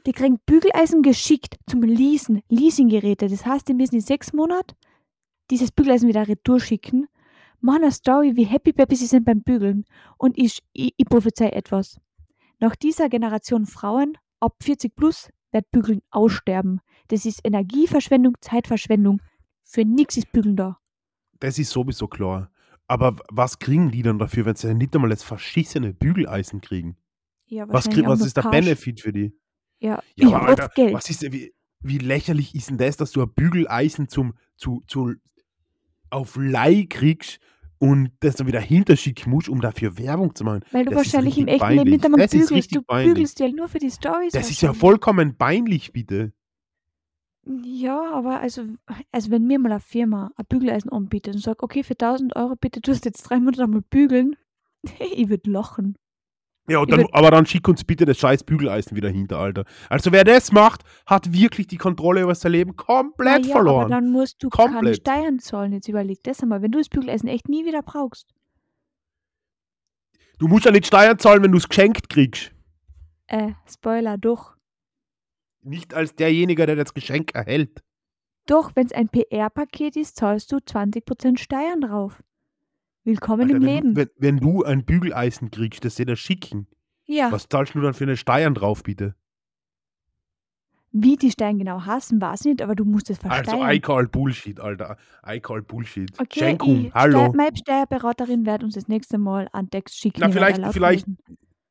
Die 0.06 0.12
kriegen 0.12 0.38
Bügeleisen 0.46 1.02
geschickt 1.02 1.56
zum 1.68 1.82
Leasen, 1.82 2.42
Leasinggeräte. 2.48 3.28
Das 3.28 3.44
heißt, 3.44 3.66
die 3.68 3.74
müssen 3.74 3.96
in 3.96 4.00
sechs 4.00 4.32
Monaten 4.32 4.76
dieses 5.50 5.72
Bügeleisen 5.72 6.08
wieder 6.08 6.28
retour 6.28 6.60
schicken, 6.60 7.08
machen 7.60 7.82
eine 7.82 7.92
Story, 7.92 8.36
wie 8.36 8.44
happy 8.44 8.72
Peppy 8.72 8.96
sie 8.96 9.06
sind 9.06 9.24
beim 9.24 9.42
Bügeln. 9.42 9.84
Und 10.18 10.38
ich, 10.38 10.62
ich, 10.72 10.94
ich 10.96 11.06
prophezei 11.06 11.48
etwas. 11.48 11.98
Nach 12.60 12.76
dieser 12.76 13.08
Generation 13.08 13.66
Frauen 13.66 14.16
ab 14.40 14.56
40 14.62 14.94
plus 14.94 15.30
wird 15.52 15.70
Bügeln 15.70 16.00
aussterben. 16.10 16.80
Das 17.08 17.24
ist 17.24 17.40
Energieverschwendung, 17.44 18.34
Zeitverschwendung. 18.40 19.20
Für 19.64 19.84
nichts 19.84 20.16
ist 20.16 20.32
Bügeln 20.32 20.56
da. 20.56 20.78
Das 21.40 21.58
ist 21.58 21.70
sowieso 21.70 22.08
klar. 22.08 22.50
Aber 22.86 23.16
was 23.30 23.58
kriegen 23.58 23.90
die 23.90 24.02
dann 24.02 24.18
dafür, 24.18 24.46
wenn 24.46 24.56
sie 24.56 24.74
nicht 24.74 24.94
einmal 24.94 25.10
das 25.10 25.22
verschissene 25.22 25.92
Bügeleisen 25.92 26.60
kriegen? 26.60 26.96
Ja, 27.46 27.64
Was, 27.68 27.74
wahrscheinlich 27.86 27.94
krieg, 27.96 28.06
auch 28.06 28.10
was 28.10 28.20
ist 28.26 28.36
der 28.36 28.42
Cash. 28.44 28.50
Benefit 28.50 29.00
für 29.00 29.12
die? 29.12 29.32
Ja, 29.78 30.02
Ja, 30.16 30.32
hab 30.32 30.42
Alter, 30.42 30.68
Geld. 30.74 30.94
was 30.94 31.08
ist 31.10 31.22
wie, 31.32 31.54
wie 31.80 31.98
lächerlich 31.98 32.54
ist 32.54 32.70
denn 32.70 32.78
das, 32.78 32.96
dass 32.96 33.12
du 33.12 33.22
ein 33.22 33.32
Bügeleisen 33.32 34.08
zum, 34.08 34.34
zu, 34.56 34.82
zu, 34.86 35.14
auf 36.10 36.36
Leih 36.36 36.86
kriegst 36.88 37.38
und 37.78 38.10
das 38.20 38.36
dann 38.36 38.46
wieder 38.46 38.60
hinterschicken 38.60 39.30
musst, 39.30 39.48
um 39.48 39.60
dafür 39.60 39.98
Werbung 39.98 40.34
zu 40.34 40.44
machen? 40.44 40.64
Weil 40.72 40.84
du 40.84 40.90
das 40.90 40.98
wahrscheinlich 40.98 41.38
im 41.38 41.46
echten 41.46 41.68
Leben 41.68 41.90
nicht 41.90 42.02
peinlich. 42.02 42.04
einmal 42.04 42.20
Das 42.20 42.30
bügelst. 42.30 42.74
Du 42.74 42.82
peinlich. 42.82 43.14
bügelst 43.14 43.40
ja 43.40 43.48
nur 43.48 43.68
für 43.68 43.78
die 43.78 43.90
Stories. 43.90 44.32
Das 44.32 44.50
ist 44.50 44.60
ja 44.60 44.72
vollkommen 44.72 45.36
peinlich, 45.36 45.92
bitte. 45.92 46.32
Ja, 47.64 48.12
aber 48.12 48.40
also, 48.40 48.64
also 49.10 49.30
wenn 49.30 49.46
mir 49.46 49.58
mal 49.58 49.72
eine 49.72 49.80
Firma 49.80 50.32
ein 50.36 50.44
Bügeleisen 50.48 50.92
anbietet 50.92 51.34
und 51.34 51.40
sagt, 51.40 51.62
okay, 51.62 51.82
für 51.82 51.94
1000 51.94 52.36
Euro 52.36 52.56
bitte 52.56 52.82
tust 52.82 53.04
du 53.04 53.08
jetzt 53.08 53.22
drei 53.22 53.38
Monate 53.40 53.66
mal 53.66 53.80
bügeln, 53.80 54.36
ich 55.14 55.28
würde 55.28 55.50
lachen. 55.50 55.96
Ja, 56.68 56.84
dann, 56.84 57.06
aber 57.12 57.30
dann 57.30 57.46
schick 57.46 57.66
uns 57.66 57.82
bitte 57.84 58.04
das 58.04 58.18
scheiß 58.18 58.44
Bügeleisen 58.44 58.96
wieder 58.96 59.08
hinter, 59.08 59.38
Alter. 59.38 59.64
Also 59.88 60.12
wer 60.12 60.24
das 60.24 60.52
macht, 60.52 60.82
hat 61.06 61.32
wirklich 61.32 61.66
die 61.66 61.78
Kontrolle 61.78 62.22
über 62.22 62.34
sein 62.34 62.52
Leben 62.52 62.76
komplett 62.76 63.42
Naja, 63.42 63.52
verloren. 63.54 63.84
aber 63.84 63.94
dann 63.94 64.10
musst 64.10 64.42
du 64.42 64.48
keine. 64.50 64.94
Steuern 64.94 65.38
zahlen. 65.38 65.72
Jetzt 65.72 65.88
überleg 65.88 66.22
das 66.24 66.42
einmal, 66.42 66.60
wenn 66.62 66.70
du 66.70 66.78
das 66.78 66.88
Bügeleisen 66.88 67.28
echt 67.28 67.48
nie 67.48 67.64
wieder 67.64 67.82
brauchst. 67.82 68.28
Du 70.38 70.46
musst 70.46 70.66
ja 70.66 70.70
nicht 70.70 70.86
Steuern 70.86 71.18
zahlen, 71.18 71.42
wenn 71.42 71.52
du 71.52 71.58
es 71.58 71.68
geschenkt 71.68 72.08
kriegst. 72.08 72.52
Äh, 73.26 73.52
Spoiler, 73.70 74.18
doch. 74.18 74.56
Nicht 75.62 75.94
als 75.94 76.14
derjenige, 76.14 76.64
der 76.66 76.76
das 76.76 76.94
Geschenk 76.94 77.34
erhält. 77.34 77.82
Doch, 78.46 78.70
wenn 78.74 78.86
es 78.86 78.92
ein 78.92 79.08
PR-Paket 79.08 79.96
ist, 79.96 80.16
zahlst 80.16 80.52
du 80.52 80.56
20% 80.56 81.38
Steuern 81.38 81.80
drauf. 81.80 82.22
Willkommen 83.08 83.42
Alter, 83.44 83.56
im 83.56 83.62
wenn, 83.62 83.74
Leben. 83.74 83.94
Du, 83.94 84.00
wenn, 84.00 84.08
wenn 84.18 84.36
du 84.36 84.64
ein 84.64 84.84
Bügeleisen 84.84 85.50
kriegst, 85.50 85.82
das 85.84 85.96
sie 85.96 86.04
dir 86.04 86.16
schicken, 86.16 86.66
ja, 87.06 87.32
was 87.32 87.48
zahlst 87.48 87.74
du 87.74 87.80
dann 87.80 87.94
für 87.94 88.04
eine 88.04 88.16
Steuern 88.18 88.54
drauf, 88.54 88.82
bitte? 88.82 89.14
wie 90.90 91.16
die 91.16 91.30
Steuern 91.30 91.58
genau 91.58 91.82
hassen, 91.84 92.20
weiß 92.20 92.40
ich 92.40 92.46
nicht, 92.46 92.62
aber 92.62 92.74
du 92.74 92.84
musst 92.84 93.10
es 93.10 93.22
Also, 93.22 93.28
versteuern. 93.50 93.70
I 93.72 93.78
call 93.80 94.08
Bullshit, 94.08 94.58
Alter. 94.58 94.96
I 95.26 95.38
call 95.38 95.62
Bullshit. 95.62 96.10
Okay, 96.18 96.40
Schenkung, 96.40 96.86
ich, 96.86 96.94
hallo. 96.94 97.18
Steuer, 97.18 97.32
meine 97.36 97.56
Steuerberaterin 97.56 98.46
wird 98.46 98.64
uns 98.64 98.74
das 98.74 98.88
nächste 98.88 99.18
Mal 99.18 99.48
einen 99.52 99.70
Text 99.70 99.96
schicken. 99.98 100.20
Na, 100.20 100.30
vielleicht- 100.30 100.60
vielleicht- 100.72 101.06
lesen. 101.06 101.18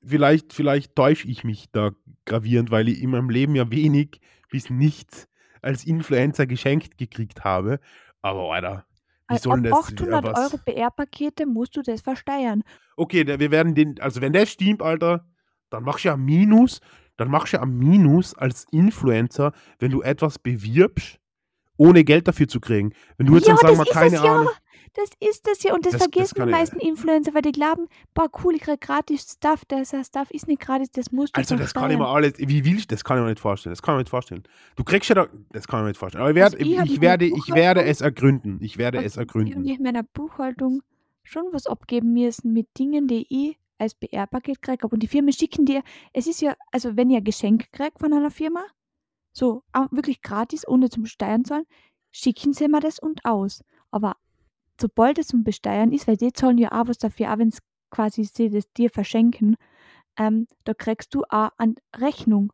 Vielleicht, 0.04 0.54
vielleicht 0.54 0.96
täusche 0.96 1.28
ich 1.28 1.44
mich 1.44 1.66
da 1.72 1.92
gravierend, 2.26 2.72
weil 2.72 2.88
ich 2.88 3.02
in 3.02 3.10
meinem 3.10 3.30
Leben 3.30 3.56
ja 3.56 3.70
wenig 3.72 4.22
bis 4.50 4.70
nichts 4.70 5.28
als 5.62 5.84
Influencer 5.84 6.46
geschenkt 6.48 6.98
gekriegt 6.98 7.44
habe. 7.44 7.80
Aber, 8.22 8.54
Alter, 8.54 8.86
wie 9.30 9.36
Ab 9.36 9.42
soll 9.42 9.62
denn 9.62 9.72
das? 9.72 9.80
800 9.88 10.26
ja, 10.26 10.32
was- 10.34 10.40
Euro 10.54 10.58
PR-Pakete 10.64 11.46
musst 11.46 11.76
du 11.76 11.82
das 11.82 12.02
versteuern. 12.02 12.64
Okay, 12.96 13.24
der- 13.24 13.40
wir 13.40 13.52
werden 13.52 13.76
den, 13.76 14.00
also 14.00 14.22
wenn 14.22 14.34
das 14.34 14.50
stimmt, 14.50 14.82
Alter, 14.82 15.26
dann 15.70 15.84
machst 15.84 16.04
du 16.06 16.10
ja 16.10 16.18
Minus, 16.18 16.80
dann 17.18 17.30
machst 17.30 17.54
du 17.54 17.58
ja 17.58 17.66
Minus 17.66 18.34
als 18.36 18.66
Influencer, 18.72 19.52
wenn 19.80 19.92
du 19.92 20.02
etwas 20.02 20.40
bewirbst, 20.40 21.20
ohne 21.78 22.04
Geld 22.04 22.28
dafür 22.28 22.48
zu 22.48 22.60
kriegen. 22.60 22.94
Wenn 23.18 23.28
du 23.28 23.36
jetzt 23.36 23.48
Ja, 23.48 23.56
dann 23.56 23.76
sagen 23.76 23.78
wir, 23.78 23.86
keine 23.94 24.16
ja. 24.16 24.24
Ahnung. 24.24 24.50
Das 24.98 25.10
ist 25.30 25.46
das 25.48 25.62
ja. 25.62 25.74
Und 25.76 25.86
das, 25.86 25.92
Das- 25.94 26.02
das 26.02 26.10
vergessen 26.12 26.36
kann 26.36 26.48
die 26.48 26.54
ich- 26.54 26.58
meisten 26.60 26.80
Influencer, 26.80 27.34
weil 27.36 27.44
die 27.44 27.52
glauben, 27.52 27.88
boah, 28.16 28.30
cool, 28.44 28.56
ich 28.56 28.62
krieg 28.62 28.82
gratis 28.82 29.32
Stuff. 29.34 29.64
Das 29.66 29.90
Stuff 29.90 30.32
ist 30.32 30.48
nicht 30.48 30.60
gratis, 30.60 30.90
das 30.92 31.12
musst 31.12 31.36
du 31.38 31.40
Also 31.40 31.56
das 31.56 31.74
kann 31.74 31.92
ich 31.92 31.98
mir 31.98 32.08
alles, 32.08 32.34
wie 32.40 32.66
will 32.66 32.78
ich, 32.78 32.88
das 32.88 33.04
kann 33.04 33.18
ich 33.18 33.24
mir 33.24 33.30
nicht 33.30 33.40
vorstellen. 33.40 33.72
Das 33.74 33.82
kann 33.84 33.94
ich 33.94 33.98
mir 33.98 34.02
nicht 34.02 34.10
vorstellen. 34.10 34.44
Du 34.76 34.84
kriegst 34.84 35.08
ja 35.10 35.16
da, 35.16 35.28
das 35.52 35.68
kann 35.68 35.80
ich 35.80 35.84
mir 35.84 35.88
nicht 35.90 36.00
vorstellen. 36.00 36.22
Aber 36.24 36.32
ich, 36.32 36.36
werd, 36.36 36.54
Also 36.56 36.58
ich 36.66 36.72
ich, 36.72 36.92
mit 36.94 37.02
werde, 37.02 37.26
ich 37.26 37.54
werde 37.54 37.84
es 37.84 38.02
ergründen. 38.02 38.58
Ich 38.62 38.78
werde 38.80 39.04
es 39.04 39.18
ergründen. 39.18 39.64
Ich 39.66 39.78
in 39.78 39.84
meiner 39.84 40.04
Buchhaltung 40.04 40.82
schon 41.24 41.44
was 41.52 41.68
abgeben 41.68 42.14
müssen 42.14 42.52
mit 42.54 42.68
Dingen, 42.80 43.08
die 43.08 43.26
ich 43.30 43.58
als 43.78 43.94
PR-Paket 43.94 44.62
gekriegt 44.64 44.82
habe. 44.84 44.96
Und 44.96 45.04
die 45.04 45.08
Firmen 45.08 45.32
schicken 45.32 45.66
dir, 45.66 45.84
es 46.14 46.26
ist 46.26 46.42
ja, 46.42 46.56
also 46.72 46.98
wenn 46.98 47.12
ihr 47.12 47.18
ein 47.18 47.24
Geschenk 47.24 47.72
kriegt 47.72 48.00
von 48.00 48.12
einer 48.14 48.32
Firma, 48.32 48.64
so 49.32 49.62
wirklich 49.92 50.24
gratis, 50.24 50.68
ohne 50.68 50.90
zum 50.90 51.06
Steuern 51.06 51.46
zahlen, 51.46 51.66
schicken 52.12 52.54
sie 52.54 52.68
mir 52.68 52.80
das 52.80 52.98
und 52.98 53.24
aus. 53.26 53.64
Aber 53.92 54.16
sobald 54.80 55.18
es 55.20 55.28
zum 55.28 55.44
Besteuern 55.44 55.92
ist, 55.92 56.08
weil 56.08 56.18
die 56.18 56.34
zahlen 56.34 56.58
ja 56.58 56.72
auch 56.72 56.88
was 56.88 56.98
dafür, 56.98 57.34
auch 57.34 57.38
wenn 57.40 57.50
es 57.50 57.60
quasi 57.90 58.24
sie 58.24 58.50
das 58.50 58.72
dir 58.74 58.90
verschenken, 58.90 59.56
ähm, 60.18 60.48
da 60.64 60.74
kriegst 60.74 61.14
du 61.14 61.24
auch 61.30 61.50
eine 61.58 61.76
Rechnung, 61.96 62.52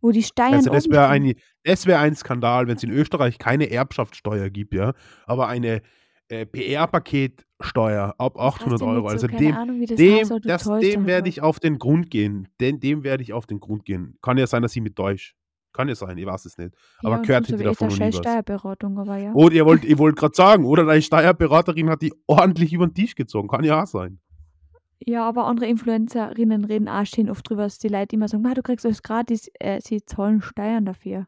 wo 0.00 0.10
die 0.10 0.22
Steuern 0.22 0.54
Also 0.54 0.70
das 0.70 0.88
wäre 0.88 1.08
ein, 1.08 1.34
das 1.64 1.86
wär 1.86 2.00
ein 2.00 2.14
Skandal, 2.14 2.66
wenn 2.68 2.76
es 2.76 2.82
in 2.82 2.90
Österreich 2.90 3.38
keine 3.38 3.70
Erbschaftssteuer 3.70 4.50
gibt, 4.50 4.74
ja, 4.74 4.94
aber 5.26 5.48
eine 5.48 5.82
äh, 6.28 6.46
PR-Paketsteuer 6.46 8.14
ab 8.18 8.34
Das 8.36 8.44
heißt 8.44 8.62
800 8.62 8.80
ja 8.80 8.86
Euro. 8.86 9.08
Also 9.08 9.26
so, 9.26 9.28
keine 9.28 9.38
dem, 9.40 9.54
Ahnung, 9.54 9.80
wie 9.80 9.86
das 9.86 9.96
dem, 9.96 10.18
heißt, 10.18 10.32
das, 10.44 10.64
dem 10.80 11.06
werde 11.06 11.28
ich 11.28 11.42
auf 11.42 11.58
den 11.58 11.78
Grund 11.78 12.10
gehen. 12.10 12.48
Den, 12.60 12.80
dem 12.80 13.02
werde 13.02 13.22
ich 13.22 13.32
auf 13.32 13.46
den 13.46 13.60
Grund 13.60 13.84
gehen. 13.84 14.16
Kann 14.22 14.38
ja 14.38 14.46
sein, 14.46 14.62
dass 14.62 14.76
ich 14.76 14.82
mit 14.82 14.96
täusche. 14.96 15.34
Kann 15.72 15.88
ja 15.88 15.94
sein, 15.94 16.16
ich 16.18 16.26
weiß 16.26 16.44
es 16.46 16.58
nicht. 16.58 16.74
Ja, 17.02 17.08
Aber 17.08 17.18
und 17.18 17.26
gehört 17.26 17.44
hätte 17.48 17.54
ich 17.54 17.60
ich 17.60 17.66
davon 17.66 17.88
noch 17.88 17.98
nie. 17.98 18.12
Steuerberatung, 18.12 18.98
aber 18.98 19.16
ja. 19.18 19.32
Oder 19.34 19.54
ihr 19.54 19.66
wollt, 19.66 19.84
ihr 19.84 19.98
wollt 19.98 20.16
gerade 20.16 20.34
sagen, 20.34 20.64
oder 20.64 20.84
deine 20.84 21.02
Steuerberaterin 21.02 21.90
hat 21.90 22.02
die 22.02 22.12
ordentlich 22.26 22.72
über 22.72 22.86
den 22.86 22.94
Tisch 22.94 23.14
gezogen. 23.14 23.48
Kann 23.48 23.64
ja 23.64 23.82
auch 23.82 23.86
sein. 23.86 24.18
Ja, 25.00 25.28
aber 25.28 25.46
andere 25.46 25.66
Influencerinnen 25.66 26.64
reden 26.64 26.88
auch 26.88 27.06
schön 27.06 27.30
oft 27.30 27.48
drüber, 27.48 27.62
dass 27.62 27.78
die 27.78 27.88
Leute 27.88 28.16
immer 28.16 28.26
sagen, 28.28 28.42
"Ma, 28.42 28.54
du 28.54 28.62
kriegst 28.62 28.84
alles 28.84 29.02
gratis, 29.02 29.48
äh, 29.60 29.80
sie 29.80 30.04
zahlen 30.04 30.40
Steuern 30.42 30.84
dafür. 30.86 31.26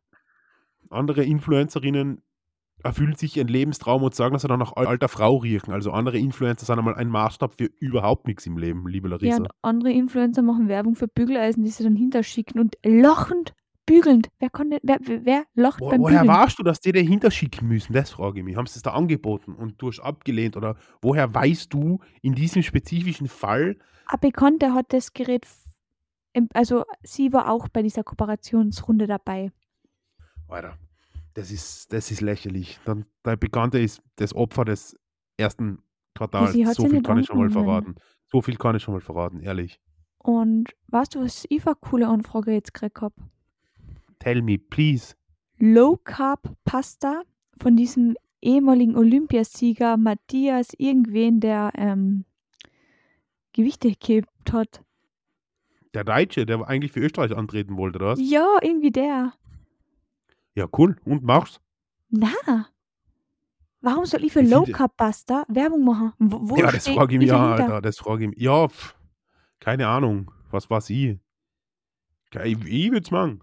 Andere 0.90 1.22
Influencerinnen 1.24 2.22
erfüllen 2.82 3.14
sich 3.14 3.36
ihren 3.36 3.46
Lebenstraum 3.48 4.02
und 4.02 4.14
sagen, 4.14 4.32
dass 4.32 4.42
sie 4.42 4.48
dann 4.48 4.58
nach 4.58 4.72
alter 4.74 5.08
Frau 5.08 5.36
riechen. 5.36 5.72
Also 5.72 5.92
andere 5.92 6.18
Influencer 6.18 6.64
sind 6.66 6.78
einmal 6.78 6.94
ein 6.94 7.08
Maßstab 7.08 7.54
für 7.58 7.66
überhaupt 7.78 8.26
nichts 8.26 8.46
im 8.46 8.56
Leben, 8.56 8.88
liebe 8.88 9.08
Ja, 9.08 9.16
Larissa. 9.16 9.36
und 9.42 9.48
andere 9.62 9.92
Influencer 9.92 10.42
machen 10.42 10.66
Werbung 10.66 10.96
für 10.96 11.06
Bügeleisen, 11.06 11.62
die 11.62 11.70
sie 11.70 11.84
dann 11.84 11.94
hinterschicken 11.94 12.58
und 12.60 12.76
lachend 12.84 13.52
bügeln? 13.90 14.22
Wer 14.38 14.50
kann 14.50 14.70
denn 14.70 14.80
wer 14.82 14.98
wer 15.24 15.44
lacht 15.54 15.80
Wo 15.80 15.88
beim 15.88 16.00
woher 16.00 16.24
Bügeln? 16.24 16.28
weißt 16.28 16.58
du, 16.58 16.62
dass 16.62 16.80
die 16.80 16.92
dahinter 16.92 17.30
schicken 17.30 17.68
müssen? 17.68 17.92
Das 17.92 18.10
frage 18.10 18.40
ich 18.40 18.44
mich. 18.44 18.56
Haben 18.56 18.66
sie's 18.66 18.82
da 18.82 18.92
angeboten 18.92 19.54
und 19.54 19.80
du 19.80 19.88
hast 19.88 20.00
abgelehnt 20.00 20.56
oder 20.56 20.76
woher 21.00 21.32
weißt 21.34 21.72
du 21.72 22.00
in 22.22 22.34
diesem 22.34 22.62
spezifischen 22.62 23.28
Fall 23.28 23.76
Ein 24.06 24.20
Bekannter 24.20 24.74
hat 24.74 24.92
das 24.92 25.12
Gerät 25.12 25.46
also, 26.54 26.84
sie 27.02 27.32
war 27.32 27.50
auch 27.50 27.68
bei 27.68 27.82
dieser 27.82 28.04
Kooperationsrunde 28.04 29.08
dabei. 29.08 29.50
Alter, 30.48 30.78
das 31.34 31.50
ist 31.50 31.92
das 31.92 32.10
ist 32.10 32.20
lächerlich. 32.20 32.78
Dann 32.84 33.06
dein 33.22 33.38
Bekannter 33.38 33.80
ist 33.80 34.02
das 34.16 34.34
Opfer 34.34 34.64
des 34.64 34.96
1. 35.38 35.82
Ja, 36.38 36.46
Quartals. 36.46 36.52
sie 36.52 36.64
So 36.66 36.86
viel 36.88 37.02
kann 37.02 37.18
ich 37.18 37.26
schon 37.26 37.38
mal 37.38 37.50
verraten. 37.50 37.96
So 38.26 38.42
viel 38.42 38.56
kann 38.56 38.76
ich 38.76 38.82
schon 38.82 38.94
mal 38.94 39.00
verraten, 39.00 39.40
ehrlich. 39.40 39.78
Und 40.22 40.74
weißt 40.88 41.14
du, 41.14 41.20
was 41.20 41.46
ich 41.48 41.62
für 41.62 41.70
'ne 41.70 41.76
coole 41.80 42.06
Anfrage 42.08 42.52
jetzt 42.52 42.74
gekriegt 42.74 43.00
habe? 43.00 43.14
Tell 44.20 44.42
me, 44.42 44.58
please. 44.58 45.14
Low 45.58 45.96
Carb 45.96 46.54
Pasta 46.64 47.22
von 47.60 47.76
diesem 47.76 48.16
ehemaligen 48.40 48.96
Olympiasieger 48.96 49.96
Matthias 49.96 50.72
irgendwen, 50.78 51.40
der, 51.40 51.72
ähm, 51.74 52.24
Gewichte 53.52 53.92
gehebt 53.98 54.28
hat. 54.52 54.82
Der 55.92 56.04
Deutsche, 56.04 56.46
der 56.46 56.66
eigentlich 56.68 56.92
für 56.92 57.00
Österreich 57.00 57.36
antreten 57.36 57.76
wollte, 57.76 57.96
oder 57.96 58.06
was? 58.12 58.20
Ja, 58.22 58.46
irgendwie 58.62 58.92
der. 58.92 59.32
Ja, 60.54 60.66
cool. 60.78 60.96
Und 61.04 61.24
machst? 61.24 61.60
Na. 62.10 62.68
Warum 63.80 64.04
soll 64.04 64.24
ich 64.24 64.32
für 64.32 64.42
Ich 64.42 64.50
Low 64.50 64.64
Carb 64.64 64.96
Pasta 64.96 65.44
Werbung 65.48 65.84
machen? 65.84 66.12
Wo 66.18 66.50
wo 66.50 66.56
Ja, 66.56 66.70
das 66.70 66.86
frage 66.86 67.14
ich 67.14 67.20
ich 67.22 67.26
mich 67.26 67.32
auch, 67.32 67.38
dahinter? 67.38 67.64
Alter. 67.64 67.82
Das 67.82 67.98
frage 67.98 68.24
ich 68.24 68.30
mich. 68.30 68.38
Ja, 68.38 68.68
keine 69.58 69.88
Ahnung. 69.88 70.30
Was 70.50 70.68
weiß 70.70 70.90
ich? 70.90 71.18
Ich 72.32 72.36
ich 72.66 72.90
würde 72.90 73.04
es 73.04 73.10
machen. 73.10 73.42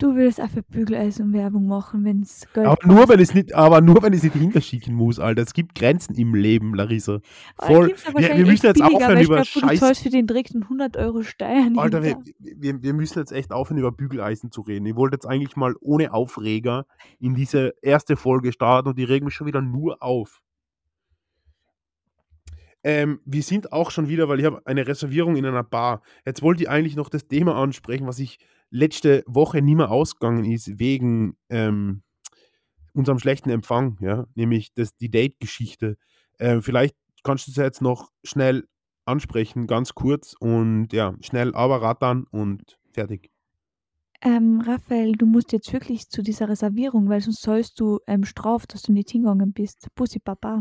Du 0.00 0.14
würdest 0.14 0.40
auch 0.40 0.48
für 0.48 0.62
Bügeleisen 0.62 1.34
Werbung 1.34 1.66
machen, 1.66 2.04
wenn's 2.04 2.46
Geld 2.54 2.66
Aber 2.66 2.86
nur, 2.86 3.06
wenn 3.10 3.20
ich's 3.20 3.34
nicht 3.34 3.54
aber 3.54 3.82
nur, 3.82 4.02
wenn 4.02 4.14
ich's 4.14 4.22
nicht 4.22 4.34
hinterschicken 4.34 4.94
muss, 4.94 5.18
Alter. 5.18 5.42
Es 5.42 5.52
gibt 5.52 5.74
Grenzen 5.74 6.14
im 6.14 6.34
Leben, 6.34 6.74
Larissa. 6.74 7.20
Voll. 7.58 7.94
Wir 8.16 8.36
wir 8.36 8.46
müssen 8.46 8.66
jetzt 8.66 8.80
billiger, 8.80 8.96
aufhören 8.96 9.18
ich 9.18 9.26
über 9.26 9.34
glaube, 9.42 9.48
du 9.52 9.60
Scheiß 9.60 9.80
zahlst 9.80 10.02
für 10.02 10.08
den 10.08 10.26
direkt 10.26 10.54
100 10.54 10.96
€ 10.96 11.22
Steuern 11.22 11.78
Alter, 11.78 12.02
wir 12.02 12.16
wir 12.38 12.82
wir 12.82 12.94
müssen 12.94 13.18
jetzt 13.18 13.32
echt 13.32 13.52
aufhören, 13.52 13.78
über 13.78 13.92
Bügeleisen 13.92 14.50
zu 14.50 14.62
reden. 14.62 14.86
Ich 14.86 14.96
wollte 14.96 15.16
jetzt 15.16 15.26
eigentlich 15.26 15.54
mal 15.56 15.74
ohne 15.80 16.14
Aufreger 16.14 16.86
in 17.18 17.34
diese 17.34 17.74
erste 17.82 18.16
Folge 18.16 18.52
starten 18.52 18.88
und 18.88 18.98
die 18.98 19.04
regen 19.04 19.26
mich 19.26 19.34
schon 19.34 19.46
wieder 19.46 19.60
nur 19.60 20.02
auf. 20.02 20.40
Ähm, 22.82 23.20
wir 23.24 23.42
sind 23.42 23.72
auch 23.72 23.90
schon 23.90 24.08
wieder 24.08 24.28
weil 24.28 24.40
ich 24.40 24.46
habe 24.46 24.62
eine 24.64 24.86
Reservierung 24.86 25.36
in 25.36 25.44
einer 25.44 25.64
Bar. 25.64 26.02
Jetzt 26.24 26.42
wollte 26.42 26.62
ich 26.62 26.70
eigentlich 26.70 26.96
noch 26.96 27.10
das 27.10 27.28
Thema 27.28 27.56
ansprechen, 27.56 28.06
was 28.06 28.18
ich 28.18 28.38
letzte 28.70 29.22
Woche 29.26 29.60
nie 29.60 29.74
mehr 29.74 29.90
ausgegangen 29.90 30.44
ist 30.44 30.78
wegen, 30.78 31.36
ähm, 31.50 32.02
unserem 32.92 33.18
schlechten 33.18 33.50
Empfang, 33.50 33.98
ja, 34.00 34.26
nämlich 34.34 34.72
das 34.74 34.96
die 34.96 35.10
Date-Geschichte. 35.10 35.96
Äh, 36.38 36.60
vielleicht 36.60 36.96
kannst 37.22 37.46
du 37.46 37.52
das 37.52 37.62
jetzt 37.62 37.82
noch 37.82 38.10
schnell 38.24 38.66
ansprechen, 39.04 39.66
ganz 39.66 39.94
kurz 39.94 40.34
und 40.38 40.92
ja, 40.92 41.14
schnell 41.20 41.54
aber 41.54 41.82
rattern 41.82 42.24
und 42.30 42.78
fertig. 42.92 43.30
Ähm, 44.22 44.60
Raphael, 44.60 45.12
du 45.12 45.24
musst 45.24 45.52
jetzt 45.52 45.72
wirklich 45.72 46.08
zu 46.10 46.22
dieser 46.22 46.48
Reservierung, 46.48 47.08
weil 47.08 47.22
sonst 47.22 47.40
zahlst 47.40 47.80
du, 47.80 48.00
ähm, 48.06 48.24
Straf, 48.24 48.66
dass 48.66 48.82
du 48.82 48.92
nicht 48.92 49.10
hingegangen 49.10 49.52
bist. 49.52 49.88
Bussi 49.94 50.18
Baba. 50.18 50.58